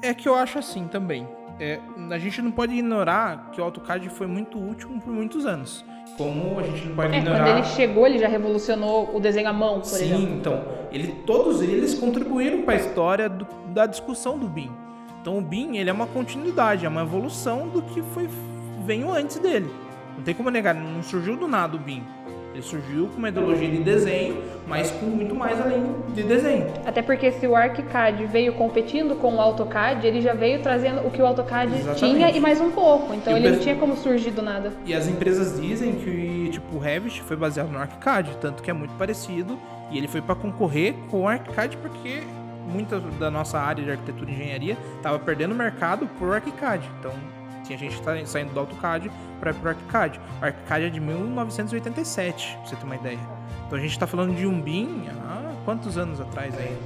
É 0.00 0.14
que 0.14 0.28
eu 0.28 0.36
acho 0.36 0.58
assim 0.58 0.86
também 0.86 1.26
é, 1.58 1.80
a 2.10 2.18
gente 2.18 2.42
não 2.42 2.50
pode 2.50 2.72
ignorar 2.74 3.50
que 3.52 3.60
o 3.60 3.64
AutoCAD 3.64 4.08
foi 4.08 4.26
muito 4.26 4.58
útil 4.58 4.88
por 5.04 5.12
muitos 5.12 5.46
anos. 5.46 5.84
Como 6.16 6.58
a 6.58 6.62
gente 6.62 6.86
não 6.86 6.96
pode 6.96 7.14
é, 7.14 7.18
ignorar. 7.18 7.44
Quando 7.44 7.56
ele 7.58 7.66
chegou, 7.66 8.06
ele 8.06 8.18
já 8.18 8.28
revolucionou 8.28 9.14
o 9.14 9.20
desenho 9.20 9.48
à 9.48 9.52
mão, 9.52 9.80
por 9.80 9.86
Sim, 9.86 10.04
exemplo. 10.04 10.34
então, 10.34 10.64
ele, 10.92 11.08
todos 11.26 11.62
eles 11.62 11.94
contribuíram 11.94 12.62
para 12.62 12.74
a 12.74 12.76
história 12.76 13.28
do, 13.28 13.46
da 13.72 13.86
discussão 13.86 14.38
do 14.38 14.48
BIM. 14.48 14.70
Então 15.20 15.38
o 15.38 15.40
BIM 15.40 15.76
ele 15.76 15.88
é 15.88 15.92
uma 15.92 16.06
continuidade, 16.06 16.84
é 16.84 16.88
uma 16.88 17.02
evolução 17.02 17.68
do 17.68 17.80
que 17.82 18.02
foi 18.02 18.28
veio 18.84 19.10
antes 19.10 19.38
dele. 19.38 19.70
Não 20.16 20.22
tem 20.22 20.34
como 20.34 20.50
negar, 20.50 20.74
não 20.74 21.02
surgiu 21.02 21.36
do 21.36 21.48
nada 21.48 21.76
o 21.76 21.78
BIM. 21.78 22.04
Ele 22.54 22.62
surgiu 22.62 23.08
com 23.08 23.18
uma 23.18 23.28
ideologia 23.30 23.68
de 23.68 23.78
desenho, 23.78 24.40
mas 24.68 24.88
com 24.92 25.06
muito 25.06 25.34
mais 25.34 25.60
além 25.60 25.82
de 26.14 26.22
desenho. 26.22 26.68
Até 26.86 27.02
porque 27.02 27.32
se 27.32 27.48
o 27.48 27.56
ArchiCAD 27.56 28.26
veio 28.26 28.52
competindo 28.52 29.16
com 29.16 29.34
o 29.34 29.40
AutoCAD, 29.40 30.06
ele 30.06 30.20
já 30.20 30.34
veio 30.34 30.62
trazendo 30.62 31.04
o 31.04 31.10
que 31.10 31.20
o 31.20 31.26
AutoCAD 31.26 31.74
Exatamente. 31.74 31.98
tinha 31.98 32.30
e 32.30 32.38
mais 32.38 32.60
um 32.60 32.70
pouco. 32.70 33.12
Então 33.12 33.32
E 33.32 33.36
ele 33.40 33.48
não 33.48 33.56
pessoal- 33.56 33.62
tinha 33.64 33.74
como 33.76 33.96
surgir 33.96 34.30
do 34.30 34.40
nada. 34.40 34.72
E 34.86 34.94
as 34.94 35.08
empresas 35.08 35.60
dizem 35.60 35.94
que 35.96 36.48
tipo 36.52 36.76
o 36.76 36.78
Revit 36.78 37.22
foi 37.22 37.36
baseado 37.36 37.70
no 37.72 37.78
ArchiCAD, 37.78 38.36
tanto 38.40 38.62
que 38.62 38.70
é 38.70 38.72
muito 38.72 38.94
parecido 38.94 39.58
e 39.90 39.98
ele 39.98 40.06
foi 40.06 40.22
para 40.22 40.36
concorrer 40.36 40.94
com 41.10 41.22
o 41.22 41.28
ArchiCAD 41.28 41.76
porque 41.78 42.20
muita 42.72 43.00
da 43.00 43.32
nossa 43.32 43.58
área 43.58 43.82
de 43.82 43.90
arquitetura 43.90 44.30
e 44.30 44.32
engenharia 44.34 44.76
estava 44.96 45.18
perdendo 45.18 45.56
mercado 45.56 46.06
por 46.20 46.32
ArchiCAD. 46.32 46.88
Então 47.00 47.10
tinha 47.64 47.78
gente 47.78 48.00
tá 48.02 48.12
saindo 48.24 48.52
do 48.52 48.60
AutoCAD 48.60 49.10
para 49.40 49.50
ir 49.50 49.54
pro 49.54 49.68
ArchiCAD. 49.70 50.20
O 50.40 50.44
ArchiCAD 50.44 50.84
é 50.84 50.90
de 50.90 51.00
1987, 51.00 52.56
pra 52.56 52.66
você 52.66 52.76
ter 52.76 52.84
uma 52.84 52.96
ideia. 52.96 53.18
Então 53.66 53.78
a 53.78 53.80
gente 53.80 53.92
está 53.92 54.06
falando 54.06 54.34
de 54.36 54.46
um 54.46 54.60
BIM 54.60 55.06
há 55.24 55.52
quantos 55.64 55.98
anos 55.98 56.20
atrás 56.20 56.56
aí? 56.58 56.76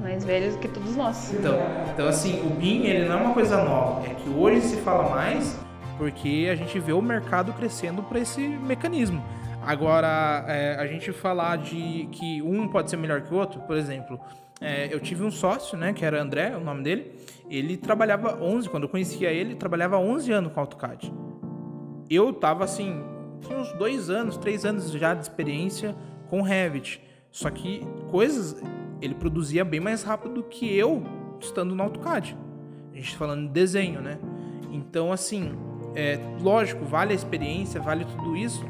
Mais 0.00 0.24
velhos 0.24 0.56
que 0.56 0.68
todos 0.68 0.96
nós. 0.96 1.34
Então, 1.34 1.58
então 1.92 2.08
assim, 2.08 2.40
o 2.46 2.50
BIM 2.50 2.84
ele 2.84 3.08
não 3.08 3.18
é 3.18 3.22
uma 3.22 3.34
coisa 3.34 3.62
nova, 3.62 4.06
é 4.06 4.14
que 4.14 4.28
hoje 4.28 4.60
se 4.62 4.76
fala 4.78 5.10
mais 5.10 5.58
porque 5.98 6.48
a 6.50 6.54
gente 6.54 6.78
vê 6.78 6.92
o 6.92 7.02
mercado 7.02 7.52
crescendo 7.52 8.02
para 8.04 8.20
esse 8.20 8.40
mecanismo. 8.40 9.22
Agora, 9.60 10.44
é, 10.46 10.76
a 10.76 10.86
gente 10.86 11.12
falar 11.12 11.58
de 11.58 12.08
que 12.12 12.40
um 12.40 12.68
pode 12.68 12.88
ser 12.88 12.96
melhor 12.96 13.20
que 13.22 13.34
o 13.34 13.36
outro, 13.36 13.60
por 13.62 13.76
exemplo, 13.76 14.18
é, 14.60 14.88
eu 14.90 15.00
tive 15.00 15.24
um 15.24 15.30
sócio, 15.30 15.76
né, 15.76 15.92
que 15.92 16.04
era 16.04 16.22
André, 16.22 16.56
o 16.56 16.60
nome 16.60 16.84
dele, 16.84 17.12
ele 17.50 17.76
trabalhava 17.76 18.42
11, 18.42 18.68
quando 18.68 18.84
eu 18.84 18.88
conhecia 18.88 19.30
ele, 19.30 19.54
trabalhava 19.54 19.98
11 19.98 20.32
anos 20.32 20.52
com 20.52 20.60
AutoCAD. 20.60 21.12
Eu 22.10 22.32
tava 22.32 22.64
assim, 22.64 23.02
tinha 23.40 23.58
uns 23.58 23.72
dois 23.72 24.10
anos, 24.10 24.36
três 24.36 24.64
anos 24.64 24.90
já 24.90 25.14
de 25.14 25.22
experiência 25.22 25.94
com 26.28 26.42
Revit. 26.42 27.02
Só 27.30 27.50
que 27.50 27.86
coisas 28.10 28.60
ele 29.00 29.14
produzia 29.14 29.64
bem 29.64 29.80
mais 29.80 30.02
rápido 30.02 30.34
do 30.34 30.42
que 30.42 30.74
eu 30.74 31.02
estando 31.40 31.74
no 31.74 31.82
AutoCAD. 31.82 32.36
A 32.92 32.96
gente 32.96 33.12
tá 33.12 33.18
falando 33.18 33.46
de 33.46 33.52
desenho, 33.52 34.00
né? 34.00 34.18
Então, 34.72 35.12
assim, 35.12 35.52
é, 35.94 36.18
lógico, 36.40 36.84
vale 36.84 37.12
a 37.12 37.14
experiência, 37.14 37.80
vale 37.80 38.04
tudo 38.04 38.36
isso, 38.36 38.64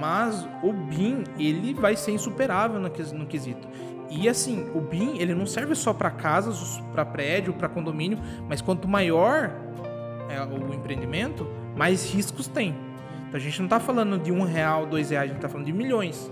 mas 0.00 0.46
o 0.62 0.72
BIM, 0.72 1.24
ele 1.38 1.74
vai 1.74 1.96
ser 1.96 2.12
insuperável 2.12 2.80
no, 2.80 2.88
no 2.88 3.26
quesito. 3.26 3.66
E 4.10 4.28
assim, 4.28 4.70
o 4.74 4.80
BIM, 4.80 5.18
ele 5.18 5.34
não 5.34 5.46
serve 5.46 5.74
só 5.74 5.92
para 5.92 6.10
casas, 6.10 6.82
para 6.92 7.04
prédio, 7.04 7.52
para 7.54 7.68
condomínio, 7.68 8.18
mas 8.48 8.60
quanto 8.60 8.86
maior 8.86 9.50
é, 10.28 10.42
o 10.42 10.74
empreendimento, 10.74 11.46
mais 11.76 12.12
riscos 12.12 12.46
tem. 12.46 12.74
Então 13.28 13.40
a 13.40 13.42
gente 13.42 13.58
não 13.58 13.66
está 13.66 13.80
falando 13.80 14.18
de 14.18 14.30
um 14.30 14.42
real, 14.42 14.86
dois 14.86 15.10
reais, 15.10 15.24
a 15.24 15.26
gente 15.28 15.36
está 15.36 15.48
falando 15.48 15.66
de 15.66 15.72
milhões. 15.72 16.30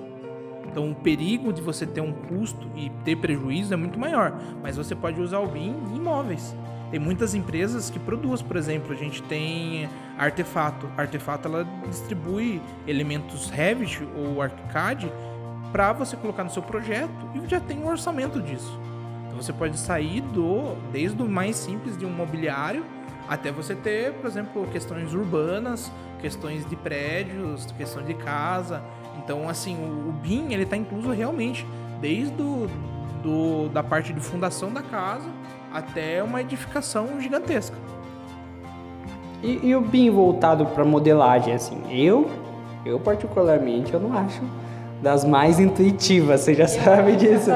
Então 0.70 0.90
o 0.90 0.94
perigo 0.94 1.52
de 1.52 1.60
você 1.60 1.86
ter 1.86 2.00
um 2.00 2.12
custo 2.12 2.70
e 2.76 2.90
ter 3.04 3.16
prejuízo 3.16 3.72
é 3.72 3.76
muito 3.76 3.98
maior. 3.98 4.38
Mas 4.62 4.76
você 4.76 4.94
pode 4.94 5.20
usar 5.20 5.38
o 5.40 5.48
BIM 5.48 5.74
em 5.90 5.96
imóveis. 5.96 6.54
Tem 6.90 6.98
muitas 6.98 7.34
empresas 7.34 7.88
que 7.88 7.98
produzem, 7.98 8.46
por 8.46 8.56
exemplo, 8.56 8.92
a 8.92 8.96
gente 8.96 9.22
tem 9.22 9.88
Artefato. 10.18 10.88
Artefato 10.96 11.48
ela 11.48 11.66
distribui 11.88 12.60
elementos 12.86 13.48
Revit 13.48 14.06
ou 14.16 14.42
ArchiCAD 14.42 15.10
para 15.72 15.92
você 15.92 16.16
colocar 16.16 16.44
no 16.44 16.50
seu 16.50 16.62
projeto 16.62 17.10
e 17.34 17.46
já 17.48 17.60
tem 17.60 17.78
um 17.78 17.88
orçamento 17.88 18.40
disso. 18.40 18.78
Então 19.26 19.40
você 19.40 19.52
pode 19.52 19.78
sair 19.78 20.20
do 20.20 20.74
desde 20.92 21.22
o 21.22 21.28
mais 21.28 21.56
simples 21.56 21.96
de 21.96 22.04
um 22.04 22.10
mobiliário 22.10 22.84
até 23.28 23.52
você 23.52 23.74
ter, 23.74 24.12
por 24.14 24.26
exemplo, 24.28 24.66
questões 24.72 25.14
urbanas, 25.14 25.90
questões 26.20 26.68
de 26.68 26.74
prédios, 26.74 27.66
questão 27.78 28.02
de 28.02 28.14
casa. 28.14 28.82
Então, 29.22 29.48
assim, 29.48 29.76
o, 29.76 30.08
o 30.08 30.12
BIM 30.12 30.52
ele 30.52 30.64
está 30.64 30.76
incluso 30.76 31.10
realmente 31.12 31.64
desde 32.00 32.32
do, 32.34 32.66
do- 33.22 33.68
da 33.68 33.82
parte 33.84 34.12
de 34.12 34.18
fundação 34.20 34.72
da 34.72 34.82
casa 34.82 35.28
até 35.72 36.20
uma 36.22 36.40
edificação 36.40 37.20
gigantesca. 37.20 37.76
E, 39.42 39.60
e 39.68 39.76
o 39.76 39.80
BIM 39.80 40.10
voltado 40.10 40.66
para 40.66 40.84
modelagem, 40.84 41.54
assim, 41.54 41.80
eu, 41.88 42.28
eu 42.84 42.98
particularmente, 42.98 43.94
eu 43.94 44.00
não 44.00 44.12
acho 44.18 44.42
das 45.02 45.24
mais 45.24 45.58
intuitivas, 45.58 46.42
você 46.42 46.54
já 46.54 46.66
sabe 46.66 47.16
disso. 47.16 47.50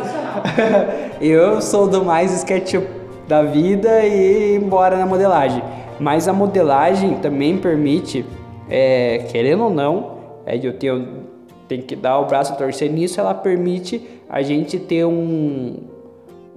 eu 1.21 1.61
sou 1.61 1.89
do 1.89 2.05
mais 2.05 2.33
SketchUp 2.33 2.87
da 3.29 3.43
vida 3.43 4.05
e 4.05 4.57
embora 4.57 4.97
na 4.97 5.07
modelagem. 5.07 5.63
Mas 6.01 6.27
a 6.27 6.33
modelagem 6.33 7.15
também 7.17 7.57
permite, 7.59 8.25
é, 8.69 9.27
querendo 9.31 9.65
ou 9.65 9.71
não, 9.71 10.15
é, 10.45 10.57
eu 10.57 10.73
tenho, 10.73 11.25
tenho 11.69 11.83
que 11.83 11.95
dar 11.95 12.19
o 12.19 12.27
braço 12.27 12.53
a 12.53 12.57
torcer 12.57 12.91
nisso, 12.91 13.21
ela 13.21 13.35
permite 13.35 14.03
a 14.29 14.43
gente 14.43 14.79
ter 14.79 15.05
um, 15.05 15.77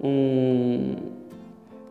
um 0.04 0.95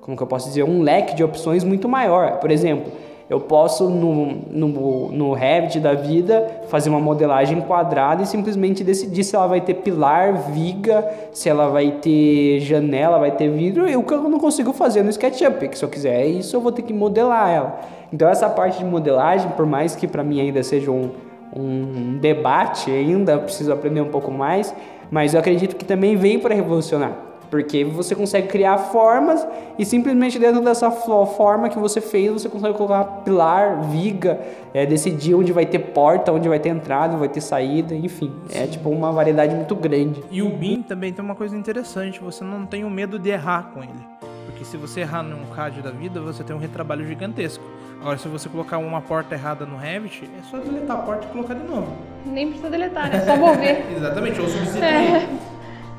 como 0.00 0.16
que 0.16 0.22
eu 0.22 0.26
posso 0.26 0.48
dizer, 0.48 0.62
um 0.62 0.82
leque 0.82 1.16
de 1.16 1.24
opções 1.24 1.64
muito 1.64 1.88
maior. 1.88 2.38
Por 2.38 2.50
exemplo, 2.50 2.92
eu 3.28 3.40
posso 3.40 3.90
no, 3.90 4.26
no, 4.50 5.10
no 5.10 5.32
Revit 5.32 5.80
da 5.80 5.94
vida 5.94 6.62
fazer 6.68 6.88
uma 6.88 7.00
modelagem 7.00 7.60
quadrada 7.60 8.22
e 8.22 8.26
simplesmente 8.26 8.84
decidir 8.84 9.24
se 9.24 9.34
ela 9.34 9.48
vai 9.48 9.60
ter 9.60 9.74
pilar, 9.74 10.50
viga, 10.52 11.04
se 11.32 11.48
ela 11.48 11.68
vai 11.68 11.90
ter 11.90 12.60
janela, 12.60 13.18
vai 13.18 13.32
ter 13.32 13.48
vidro, 13.48 13.84
o 13.98 14.02
que 14.04 14.14
eu 14.14 14.28
não 14.28 14.38
consigo 14.38 14.72
fazer 14.72 15.02
no 15.02 15.10
SketchUp, 15.10 15.68
que 15.68 15.76
se 15.76 15.84
eu 15.84 15.88
quiser 15.88 16.24
isso 16.26 16.54
eu 16.54 16.60
vou 16.60 16.70
ter 16.70 16.82
que 16.82 16.92
modelar 16.92 17.50
ela. 17.50 17.80
Então 18.12 18.28
essa 18.28 18.48
parte 18.48 18.78
de 18.78 18.84
modelagem, 18.84 19.50
por 19.50 19.66
mais 19.66 19.96
que 19.96 20.06
para 20.06 20.22
mim 20.22 20.40
ainda 20.40 20.62
seja 20.62 20.92
um, 20.92 21.10
um 21.54 22.18
debate 22.18 22.92
ainda, 22.92 23.38
preciso 23.38 23.72
aprender 23.72 24.02
um 24.02 24.10
pouco 24.10 24.30
mais, 24.30 24.72
mas 25.10 25.34
eu 25.34 25.40
acredito 25.40 25.74
que 25.74 25.84
também 25.84 26.14
vem 26.14 26.38
para 26.38 26.54
revolucionar. 26.54 27.25
Porque 27.50 27.84
você 27.84 28.14
consegue 28.14 28.48
criar 28.48 28.76
formas 28.78 29.46
e 29.78 29.84
simplesmente 29.84 30.38
dentro 30.38 30.60
dessa 30.62 30.90
fo- 30.90 31.26
forma 31.26 31.68
que 31.68 31.78
você 31.78 32.00
fez, 32.00 32.32
você 32.32 32.48
consegue 32.48 32.74
colocar 32.74 33.04
pilar, 33.24 33.82
viga, 33.82 34.40
é, 34.74 34.84
decidir 34.84 35.34
onde 35.34 35.52
vai 35.52 35.64
ter 35.66 35.78
porta, 35.78 36.32
onde 36.32 36.48
vai 36.48 36.58
ter 36.58 36.70
entrada, 36.70 37.16
vai 37.16 37.28
ter 37.28 37.40
saída, 37.40 37.94
enfim. 37.94 38.32
É 38.52 38.66
tipo 38.66 38.88
uma 38.90 39.12
variedade 39.12 39.54
muito 39.54 39.74
grande. 39.76 40.22
E 40.30 40.42
o 40.42 40.48
BIM 40.50 40.82
também 40.82 41.12
tem 41.12 41.24
uma 41.24 41.34
coisa 41.34 41.56
interessante, 41.56 42.20
você 42.20 42.42
não 42.44 42.66
tem 42.66 42.84
o 42.84 42.90
medo 42.90 43.18
de 43.18 43.30
errar 43.30 43.70
com 43.72 43.82
ele. 43.82 43.92
Porque 44.46 44.64
se 44.64 44.76
você 44.76 45.00
errar 45.00 45.22
num 45.22 45.44
CAD 45.54 45.82
da 45.82 45.90
vida, 45.90 46.20
você 46.20 46.42
tem 46.42 46.54
um 46.56 46.58
retrabalho 46.58 47.06
gigantesco. 47.06 47.62
Agora, 48.00 48.18
se 48.18 48.28
você 48.28 48.48
colocar 48.48 48.78
uma 48.78 49.00
porta 49.00 49.34
errada 49.34 49.64
no 49.66 49.76
Revit, 49.76 50.24
é 50.38 50.42
só 50.50 50.58
deletar 50.58 50.98
a 50.98 51.00
porta 51.00 51.26
e 51.26 51.32
colocar 51.32 51.54
de 51.54 51.64
novo. 51.64 51.88
Nem 52.24 52.46
precisa 52.48 52.70
deletar, 52.70 53.10
né? 53.10 53.20
Só 53.24 53.36
mover. 53.36 53.84
Exatamente, 53.96 54.40
ou 54.40 54.46
substituir. 54.48 54.84
É. 54.84 55.28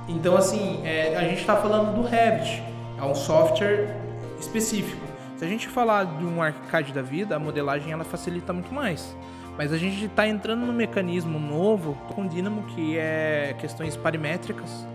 Então, 0.08 0.38
assim, 0.38 0.82
é, 0.86 1.16
a 1.18 1.24
gente 1.24 1.42
está 1.42 1.56
falando 1.56 1.96
do 1.96 2.08
Revit, 2.08 2.64
é 2.98 3.04
um 3.04 3.14
software 3.14 3.96
específico. 4.40 5.06
Se 5.38 5.46
a 5.46 5.48
gente 5.48 5.68
falar 5.68 6.06
de 6.06 6.26
um 6.26 6.42
ArchiCAD 6.42 6.94
da 6.94 7.02
vida, 7.02 7.36
a 7.36 7.40
modelagem 7.40 7.92
ela 7.92 8.04
facilita 8.04 8.52
muito 8.54 8.74
mais. 8.74 9.16
Mas 9.58 9.74
a 9.74 9.78
gente 9.78 10.06
está 10.06 10.28
entrando 10.28 10.66
num 10.66 10.74
mecanismo 10.74 11.40
novo 11.40 11.96
com 12.14 12.28
Dynamo, 12.28 12.64
que 12.64 12.98
é 12.98 13.56
questões 13.60 13.98
paramétricas. 13.98 14.88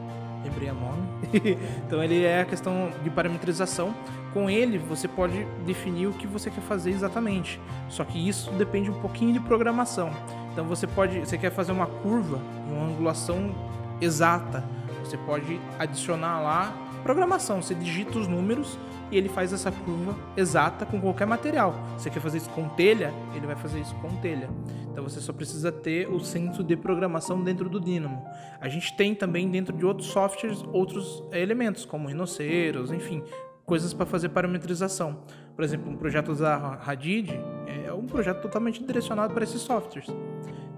Lembrei 0.45 0.71
o 0.71 0.75
nome. 0.75 1.03
então 1.87 2.03
ele 2.03 2.25
é 2.25 2.41
a 2.41 2.45
questão 2.45 2.91
de 3.03 3.11
parametrização. 3.11 3.95
Com 4.33 4.49
ele 4.49 4.79
você 4.79 5.07
pode 5.07 5.45
definir 5.67 6.07
o 6.07 6.13
que 6.13 6.27
você 6.27 6.51
quer 6.51 6.63
fazer 6.63 6.91
exatamente. 6.91 7.61
Só 7.89 8.05
que 8.05 8.29
isso 8.29 8.51
depende 8.53 8.91
um 8.91 9.01
pouquinho 9.01 9.33
de 9.33 9.41
programação. 9.41 10.11
Então 10.53 10.65
você 10.65 10.87
pode, 10.87 11.21
você 11.21 11.37
quer 11.37 11.51
fazer 11.51 11.73
uma 11.73 11.87
curva, 11.87 12.41
uma 12.69 12.87
angulação 12.87 13.55
exata. 14.01 14.65
Você 15.05 15.17
pode 15.17 15.61
adicionar 15.79 16.41
lá 16.41 16.75
programação. 17.03 17.61
Você 17.61 17.75
digita 17.75 18.19
os 18.19 18.29
números 18.29 18.79
e 19.11 19.17
ele 19.17 19.29
faz 19.29 19.53
essa 19.53 19.71
curva 19.71 20.17
exata 20.37 20.87
com 20.87 21.01
qualquer 21.01 21.27
material. 21.27 21.75
Você 21.99 22.09
quer 22.09 22.21
fazer 22.21 22.39
isso 22.39 22.51
com 22.51 22.69
telha? 22.71 23.13
Ele 23.35 23.47
vai 23.47 23.57
fazer 23.57 23.81
isso 23.81 23.95
com 23.97 24.09
telha. 24.17 24.49
Então 24.91 25.05
você 25.05 25.21
só 25.21 25.33
precisa 25.33 25.71
ter 25.71 26.09
o 26.09 26.21
senso 26.21 26.63
de 26.63 26.77
programação 26.77 27.43
dentro 27.43 27.69
do 27.69 27.81
Dynamo. 27.81 28.25
A 28.61 28.69
gente 28.69 28.97
tem 28.97 29.15
também 29.15 29.51
dentro 29.51 29.77
de 29.77 29.85
outros 29.85 30.09
softwares 30.09 30.63
outros 30.73 31.23
elementos, 31.33 31.85
como 31.85 32.09
Rhinoceros, 32.09 32.91
enfim, 32.91 33.23
coisas 33.67 33.93
para 33.93 34.07
fazer 34.07 34.31
parametrização. 34.31 35.25
Por 35.55 35.65
exemplo, 35.65 35.91
um 35.91 35.97
projeto 35.97 36.35
da 36.35 36.79
Hadid 36.87 37.31
é 37.67 37.93
um 37.93 38.07
projeto 38.07 38.41
totalmente 38.41 38.83
direcionado 38.83 39.35
para 39.35 39.45
esses 39.45 39.61
softwares. 39.61 40.09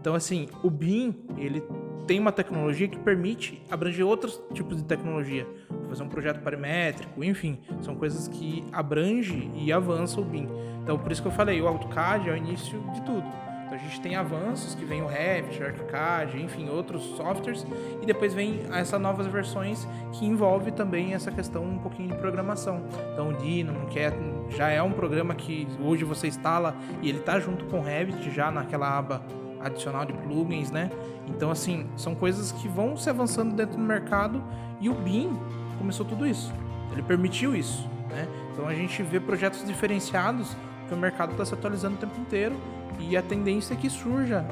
Então, 0.01 0.15
assim, 0.15 0.49
o 0.63 0.71
BIM, 0.71 1.15
ele 1.39 1.63
tem 2.07 2.19
uma 2.19 2.33
tecnologia 2.33 2.87
que 2.89 2.99
permite 2.99 3.63
abranger 3.71 4.07
outros 4.07 4.41
tipos 4.53 4.77
de 4.77 4.85
tecnologia. 4.85 5.47
Fazer 5.89 6.03
um 6.03 6.09
projeto 6.09 6.41
paramétrico, 6.41 7.23
enfim, 7.25 7.59
são 7.81 7.95
coisas 7.95 8.29
que 8.29 8.65
abrange 8.73 9.51
e 9.55 9.73
avança 9.73 10.21
o 10.21 10.25
BIM. 10.25 10.49
Então, 10.83 10.99
por 10.99 11.11
isso 11.11 11.23
que 11.23 11.29
eu 11.29 11.33
falei, 11.33 11.61
o 11.61 11.67
AutoCAD 11.67 12.29
é 12.29 12.33
o 12.33 12.37
início 12.37 12.79
de 12.93 13.01
tudo. 13.03 13.25
Então, 13.65 13.75
a 13.75 13.79
gente 13.79 14.01
tem 14.01 14.15
avanços 14.17 14.75
que 14.75 14.85
vem 14.85 15.03
o 15.03 15.07
Revit, 15.07 15.63
o 15.63 15.67
ArchiCAD, 15.67 16.43
enfim, 16.43 16.69
outros 16.69 17.03
softwares, 17.17 17.67
e 18.03 18.07
depois 18.07 18.35
vem 18.35 18.61
essas 18.71 19.01
novas 19.01 19.27
versões 19.27 19.89
que 20.13 20.27
envolve 20.27 20.71
também 20.73 21.15
essa 21.15 21.31
questão 21.31 21.65
um 21.65 21.79
pouquinho 21.79 22.11
de 22.11 22.19
programação. 22.19 22.83
Então, 23.13 23.31
o 23.31 23.33
Dynamo, 23.33 23.87
que 23.87 23.99
é 23.99 24.13
já 24.51 24.69
é 24.69 24.83
um 24.83 24.93
programa 24.93 25.35
que 25.35 25.67
hoje 25.81 26.05
você 26.05 26.29
instala 26.29 26.77
e 27.01 27.09
ele 27.09 27.21
tá 27.21 27.41
junto 27.41 27.65
com 27.65 27.79
o 27.79 27.83
Revit 27.83 28.31
já 28.31 28.51
naquela 28.51 28.99
aba 28.99 29.23
adicional 29.65 30.05
de 30.05 30.13
plugins, 30.13 30.71
né? 30.71 30.91
Então, 31.29 31.51
assim, 31.51 31.87
são 31.97 32.15
coisas 32.15 32.53
que 32.53 32.69
vão 32.69 32.97
se 32.97 33.09
avançando 33.09 33.55
dentro 33.55 33.77
do 33.77 33.83
mercado 33.83 34.43
e 34.81 34.89
o 34.89 34.95
BIM 34.95 35.37
começou 35.79 36.05
tudo 36.05 36.27
isso. 36.27 36.53
Ele 36.93 37.03
permitiu 37.03 37.57
isso, 37.57 37.89
né? 38.11 38.29
Então 38.53 38.69
a 38.69 38.75
gente 38.75 39.03
vê 39.03 39.19
projetos 39.19 39.65
diferenciados 39.67 40.55
que 40.89 40.95
o 40.95 40.97
mercado 40.97 41.33
está 41.33 41.45
se 41.45 41.55
atualizando 41.55 41.97
o 41.97 41.99
tempo 41.99 42.21
inteiro 42.21 42.55
e 43.01 43.17
a 43.17 43.23
tendência 43.23 43.75
é 43.75 43.77
que 43.77 43.91
surja 43.91 44.47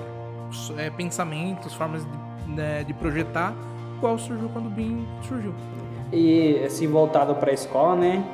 é, 0.77 0.91
pensamentos, 0.91 1.73
formas 1.75 2.05
de, 2.05 2.53
né, 2.53 2.83
de 2.83 2.93
projetar, 2.93 3.55
igual 3.97 4.19
surgiu 4.19 4.49
quando 4.49 4.67
o 4.67 4.71
BIM 4.71 5.07
surgiu. 5.23 5.55
E 6.13 6.63
assim, 6.65 6.89
voltado 6.89 7.35
para 7.37 7.51
a 7.51 7.55
escola, 7.55 7.97
né? 7.97 8.25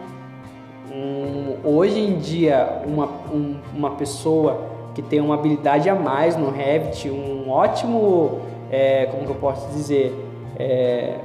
Um, 0.91 1.59
hoje 1.62 2.01
em 2.01 2.19
dia, 2.19 2.83
uma, 2.87 3.07
um, 3.31 3.61
uma 3.75 3.91
pessoa 3.91 4.78
que 4.98 5.02
tem 5.02 5.20
uma 5.20 5.34
habilidade 5.34 5.88
a 5.88 5.94
mais 5.94 6.37
no 6.37 6.50
Revit, 6.50 7.08
um 7.08 7.48
ótimo, 7.48 8.40
é, 8.68 9.06
como 9.06 9.22
que 9.22 9.30
eu 9.30 9.37
posso 9.37 9.68
dizer, 9.68 10.12
é, 10.58 11.18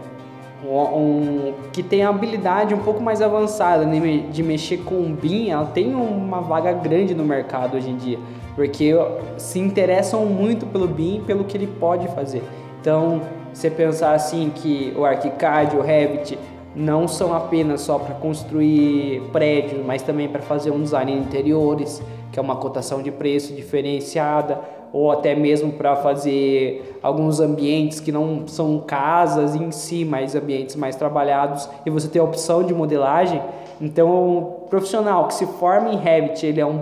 um, 0.64 0.78
um, 0.78 1.54
que 1.72 1.82
tem 1.82 2.04
a 2.04 2.10
habilidade 2.10 2.76
um 2.76 2.84
pouco 2.84 3.02
mais 3.02 3.20
avançada 3.20 3.84
né, 3.84 4.26
de 4.32 4.44
mexer 4.44 4.78
com 4.84 4.94
o 4.94 5.10
BIM, 5.10 5.50
ela 5.50 5.66
tem 5.66 5.96
uma 5.96 6.40
vaga 6.40 6.72
grande 6.72 7.16
no 7.16 7.26
mercado 7.26 7.76
hoje 7.76 7.90
em 7.90 7.98
dia, 7.98 8.20
porque 8.56 8.94
se 9.38 9.58
interessam 9.58 10.24
muito 10.28 10.68
pelo 10.68 10.88
BIM, 10.88 11.24
pelo 11.26 11.44
que 11.44 11.58
ele 11.58 11.66
pode 11.66 12.08
fazer. 12.10 12.44
Então, 12.80 13.22
você 13.52 13.72
pensar 13.72 14.14
assim 14.14 14.52
que 14.54 14.94
o 14.96 15.04
ArchiCAD, 15.04 15.78
o 15.78 15.82
Revit 15.82 16.38
não 16.76 17.08
são 17.08 17.34
apenas 17.34 17.82
só 17.82 18.00
para 18.00 18.16
construir 18.16 19.22
prédios, 19.32 19.86
mas 19.86 20.02
também 20.02 20.28
para 20.28 20.42
fazer 20.42 20.72
um 20.72 20.82
design 20.82 21.12
de 21.12 21.18
interiores, 21.20 22.02
que 22.32 22.40
é 22.40 22.42
uma 22.42 22.56
cotação 22.56 23.02
de 23.02 23.12
preço 23.12 23.54
diferenciada, 23.54 24.60
ou 24.92 25.12
até 25.12 25.34
mesmo 25.36 25.74
para 25.74 25.96
fazer 25.96 27.00
alguns 27.02 27.40
ambientes 27.40 28.00
que 28.00 28.12
não 28.12 28.48
são 28.48 28.80
casas 28.80 29.56
em 29.56 29.72
si, 29.72 30.06
mas 30.06 30.36
ambientes 30.36 30.76
mais 30.76 30.96
trabalhados, 30.96 31.68
e 31.86 31.90
você 31.90 32.08
tem 32.08 32.22
a 32.22 32.26
opção 32.26 32.64
de 32.64 32.74
modelagem. 32.74 33.42
Então, 33.82 34.38
o 34.38 34.42
profissional 34.70 35.28
que 35.28 35.34
se 35.34 35.46
forma 35.46 35.90
em 35.90 35.98
Revit, 35.98 36.46
ele 36.46 36.62
é 36.62 36.66
um 36.66 36.78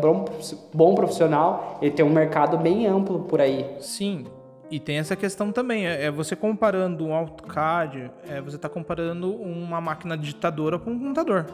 bom, 0.74 0.94
profissional, 0.94 1.78
ele 1.82 1.92
tem 1.92 2.06
um 2.06 2.10
mercado 2.10 2.58
bem 2.58 2.86
amplo 2.86 3.20
por 3.20 3.40
aí. 3.40 3.66
Sim, 3.80 4.26
e 4.72 4.80
tem 4.80 4.98
essa 4.98 5.18
questão 5.18 5.52
também, 5.52 5.86
é, 5.86 6.06
é 6.06 6.12
você 6.12 6.34
comparando 6.34 7.06
um 7.06 7.14
AutoCAD, 7.14 8.10
é 8.26 8.40
você 8.40 8.56
está 8.56 8.70
comparando 8.70 9.36
uma 9.36 9.82
máquina 9.82 10.18
digitadora 10.18 10.80
com 10.80 10.92
um 10.92 10.98
computador. 10.98 11.46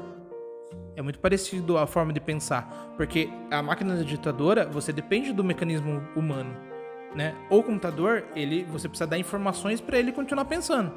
É 0.96 1.02
muito 1.02 1.18
parecido 1.18 1.80
a 1.80 1.88
forma 1.88 2.14
de 2.14 2.20
pensar, 2.20 2.94
porque 2.96 3.28
a 3.50 3.62
máquina 3.64 3.96
digitadora, 4.04 4.68
você 4.68 4.94
depende 4.94 5.34
do 5.34 5.44
mecanismo 5.44 6.04
humano, 6.16 6.56
né? 7.16 7.34
O 7.50 7.64
computador, 7.64 8.24
ele, 8.36 8.64
você 8.66 8.88
precisa 8.88 9.08
dar 9.08 9.18
informações 9.18 9.82
para 9.82 9.98
ele 9.98 10.12
continuar 10.12 10.46
pensando. 10.46 10.94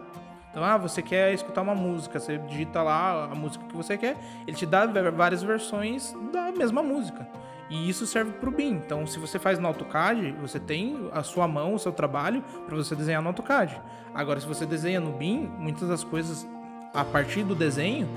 Então, 0.50 0.62
ah, 0.62 0.76
você 0.76 1.00
quer 1.00 1.32
escutar 1.32 1.62
uma 1.62 1.74
música, 1.74 2.18
você 2.18 2.36
digita 2.36 2.82
lá 2.82 3.30
a 3.30 3.34
música 3.34 3.64
que 3.64 3.76
você 3.76 3.96
quer, 3.96 4.16
ele 4.46 4.56
te 4.56 4.66
dá 4.66 4.84
várias 5.10 5.42
versões 5.42 6.14
da 6.32 6.52
mesma 6.52 6.82
música. 6.82 7.26
E 7.70 7.88
isso 7.88 8.04
serve 8.04 8.32
para 8.32 8.48
o 8.48 8.52
BIM. 8.52 8.72
Então, 8.72 9.06
se 9.06 9.18
você 9.18 9.38
faz 9.38 9.58
no 9.58 9.68
AutoCAD, 9.68 10.32
você 10.40 10.58
tem 10.58 11.08
a 11.12 11.22
sua 11.22 11.46
mão, 11.46 11.74
o 11.74 11.78
seu 11.78 11.92
trabalho 11.92 12.42
para 12.66 12.74
você 12.74 12.96
desenhar 12.96 13.22
no 13.22 13.28
AutoCAD. 13.28 13.80
Agora, 14.12 14.40
se 14.40 14.46
você 14.46 14.66
desenha 14.66 15.00
no 15.00 15.12
BIM, 15.12 15.48
muitas 15.56 15.88
das 15.88 16.02
coisas 16.02 16.46
a 16.92 17.04
partir 17.04 17.44
do 17.44 17.54
desenho, 17.54 18.08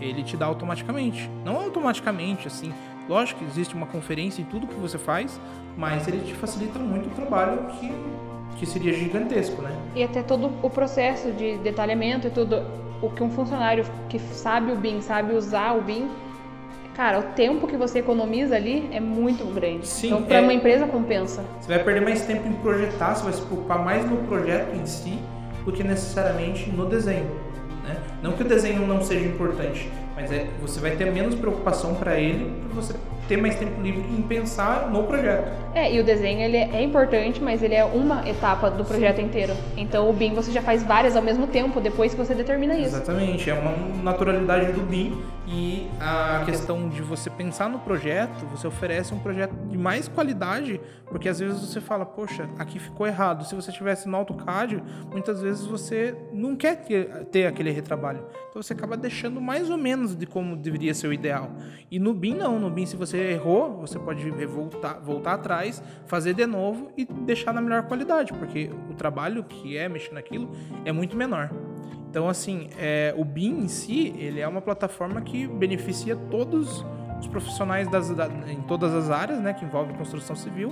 ele 0.00 0.24
te 0.24 0.36
dá 0.36 0.46
automaticamente. 0.46 1.30
Não 1.44 1.56
automaticamente, 1.56 2.48
assim. 2.48 2.74
Lógico 3.08 3.38
que 3.38 3.46
existe 3.46 3.74
uma 3.76 3.86
conferência 3.86 4.42
em 4.42 4.44
tudo 4.44 4.66
que 4.66 4.74
você 4.74 4.98
faz, 4.98 5.40
mas 5.76 6.08
ele 6.08 6.24
te 6.26 6.34
facilita 6.34 6.78
muito 6.78 7.06
o 7.06 7.10
trabalho 7.10 7.64
que, 7.78 7.92
que 8.58 8.66
seria 8.66 8.92
gigantesco, 8.92 9.62
né? 9.62 9.70
E 9.94 10.02
até 10.02 10.22
todo 10.22 10.50
o 10.60 10.68
processo 10.68 11.30
de 11.30 11.56
detalhamento 11.58 12.26
e 12.26 12.30
tudo, 12.30 12.56
o 13.00 13.08
que 13.10 13.22
um 13.22 13.30
funcionário 13.30 13.84
que 14.08 14.18
sabe 14.18 14.72
o 14.72 14.76
BIM, 14.76 15.00
sabe 15.00 15.34
usar 15.34 15.74
o 15.76 15.82
BIM, 15.82 16.10
cara, 16.96 17.18
o 17.18 17.22
tempo 17.34 17.66
que 17.66 17.76
você 17.76 17.98
economiza 17.98 18.56
ali 18.56 18.88
é 18.90 18.98
muito 18.98 19.44
grande. 19.52 19.86
Sim, 19.86 20.06
então, 20.06 20.22
para 20.22 20.38
é... 20.38 20.40
uma 20.40 20.54
empresa, 20.54 20.86
compensa. 20.86 21.44
Você 21.60 21.68
vai 21.68 21.84
perder 21.84 22.00
mais 22.00 22.22
tempo 22.22 22.48
em 22.48 22.54
projetar, 22.54 23.14
você 23.14 23.24
vai 23.24 23.32
se 23.34 23.42
preocupar 23.42 23.84
mais 23.84 24.10
no 24.10 24.16
projeto 24.26 24.74
em 24.74 24.86
si 24.86 25.18
do 25.64 25.72
que 25.72 25.84
necessariamente 25.84 26.70
no 26.70 26.86
desenho. 26.86 27.30
Né? 27.84 27.96
Não 28.22 28.32
que 28.32 28.42
o 28.42 28.48
desenho 28.48 28.86
não 28.86 29.02
seja 29.02 29.26
importante, 29.26 29.90
mas 30.14 30.32
é, 30.32 30.46
você 30.60 30.80
vai 30.80 30.92
ter 30.92 31.12
menos 31.12 31.34
preocupação 31.34 31.94
para 31.94 32.18
ele, 32.18 32.50
para 32.66 32.80
você 32.80 32.94
ter 33.28 33.36
mais 33.36 33.56
tempo 33.56 33.80
livre 33.80 34.04
em 34.16 34.22
pensar 34.22 34.90
no 34.90 35.04
projeto. 35.04 35.50
É, 35.74 35.94
e 35.94 36.00
o 36.00 36.04
desenho 36.04 36.40
ele 36.40 36.56
é 36.56 36.82
importante, 36.82 37.42
mas 37.42 37.62
ele 37.62 37.74
é 37.74 37.84
uma 37.84 38.28
etapa 38.28 38.70
do 38.70 38.84
projeto 38.84 39.20
inteiro. 39.20 39.54
Então 39.76 40.08
o 40.08 40.12
BIM 40.12 40.34
você 40.34 40.50
já 40.50 40.62
faz 40.62 40.82
várias 40.82 41.16
ao 41.16 41.22
mesmo 41.22 41.46
tempo, 41.46 41.80
depois 41.80 42.12
que 42.12 42.18
você 42.18 42.34
determina 42.34 42.74
isso. 42.74 42.96
Exatamente, 42.96 43.50
é 43.50 43.54
uma 43.54 44.02
naturalidade 44.02 44.72
do 44.72 44.80
BIM 44.80 45.20
e 45.46 45.86
a 46.00 46.42
questão 46.44 46.88
de 46.88 47.02
você 47.02 47.30
pensar 47.30 47.68
no 47.68 47.78
projeto, 47.78 48.44
você 48.46 48.66
oferece 48.66 49.14
um 49.14 49.18
projeto 49.18 49.54
de 49.68 49.78
mais 49.78 50.08
qualidade, 50.08 50.80
porque 51.06 51.28
às 51.28 51.38
vezes 51.38 51.60
você 51.60 51.80
fala, 51.80 52.04
poxa, 52.04 52.48
aqui 52.58 52.80
ficou 52.80 53.06
errado. 53.06 53.44
Se 53.46 53.54
você 53.54 53.70
tivesse 53.70 54.08
no 54.08 54.16
AutoCAD, 54.16 54.82
muitas 55.12 55.40
vezes 55.40 55.64
você 55.64 56.16
não 56.32 56.56
quer 56.56 56.84
ter 57.30 57.46
aquele 57.46 57.70
retrabalho. 57.70 58.24
Então 58.50 58.60
você 58.60 58.72
acaba 58.72 58.96
deixando 58.96 59.40
mais 59.40 59.70
ou 59.70 59.76
menos 59.76 60.16
de 60.16 60.26
como 60.26 60.56
deveria 60.56 60.94
ser 60.94 61.06
o 61.06 61.12
ideal. 61.12 61.50
E 61.90 61.98
no 61.98 62.12
BIM 62.12 62.34
não, 62.34 62.58
no 62.58 62.68
BIM 62.68 62.86
se 62.86 62.96
você 62.96 63.15
errou, 63.16 63.80
você 63.80 63.98
pode 63.98 64.28
voltar, 64.46 64.94
voltar 65.00 65.34
atrás, 65.34 65.82
fazer 66.06 66.34
de 66.34 66.46
novo 66.46 66.90
e 66.96 67.04
deixar 67.04 67.52
na 67.52 67.60
melhor 67.60 67.82
qualidade, 67.84 68.32
porque 68.32 68.70
o 68.90 68.94
trabalho 68.94 69.44
que 69.44 69.76
é 69.76 69.88
mexer 69.88 70.14
naquilo 70.14 70.50
é 70.84 70.92
muito 70.92 71.16
menor. 71.16 71.50
Então, 72.08 72.28
assim, 72.28 72.68
é, 72.78 73.14
o 73.16 73.24
BIM 73.24 73.64
em 73.64 73.68
si, 73.68 74.14
ele 74.16 74.40
é 74.40 74.48
uma 74.48 74.62
plataforma 74.62 75.20
que 75.20 75.46
beneficia 75.46 76.16
todos 76.16 76.84
os 77.20 77.26
profissionais 77.26 77.88
das, 77.88 78.10
da, 78.10 78.26
em 78.48 78.60
todas 78.62 78.94
as 78.94 79.10
áreas, 79.10 79.40
né, 79.40 79.52
que 79.52 79.64
envolvem 79.64 79.94
construção 79.96 80.36
civil, 80.36 80.70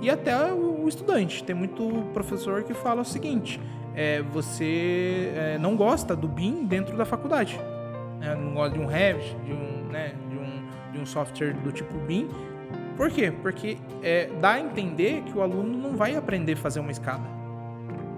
e 0.00 0.10
até 0.10 0.52
o, 0.52 0.84
o 0.84 0.88
estudante. 0.88 1.42
Tem 1.42 1.54
muito 1.54 2.04
professor 2.12 2.62
que 2.62 2.74
fala 2.74 3.02
o 3.02 3.04
seguinte: 3.04 3.60
é, 3.94 4.22
você 4.22 5.32
é, 5.34 5.58
não 5.58 5.76
gosta 5.76 6.14
do 6.14 6.28
BIM 6.28 6.64
dentro 6.64 6.96
da 6.96 7.04
faculdade, 7.04 7.58
né, 8.18 8.34
não 8.34 8.54
gosta 8.54 8.78
de 8.78 8.84
um 8.84 8.86
Revit, 8.86 9.36
de 9.44 9.52
um, 9.52 9.88
né, 9.90 10.14
de 10.96 11.02
um, 11.02 11.06
software 11.06 11.52
do 11.52 11.70
tipo 11.70 11.94
BIM. 11.98 12.28
Por 12.96 13.10
quê? 13.10 13.32
Porque 13.42 13.76
é, 14.02 14.30
dá 14.40 14.52
a 14.52 14.60
entender 14.60 15.22
que 15.22 15.36
o 15.36 15.42
aluno 15.42 15.76
não 15.76 15.96
vai 15.96 16.16
aprender 16.16 16.54
a 16.54 16.56
fazer 16.56 16.80
uma 16.80 16.90
escada. 16.90 17.36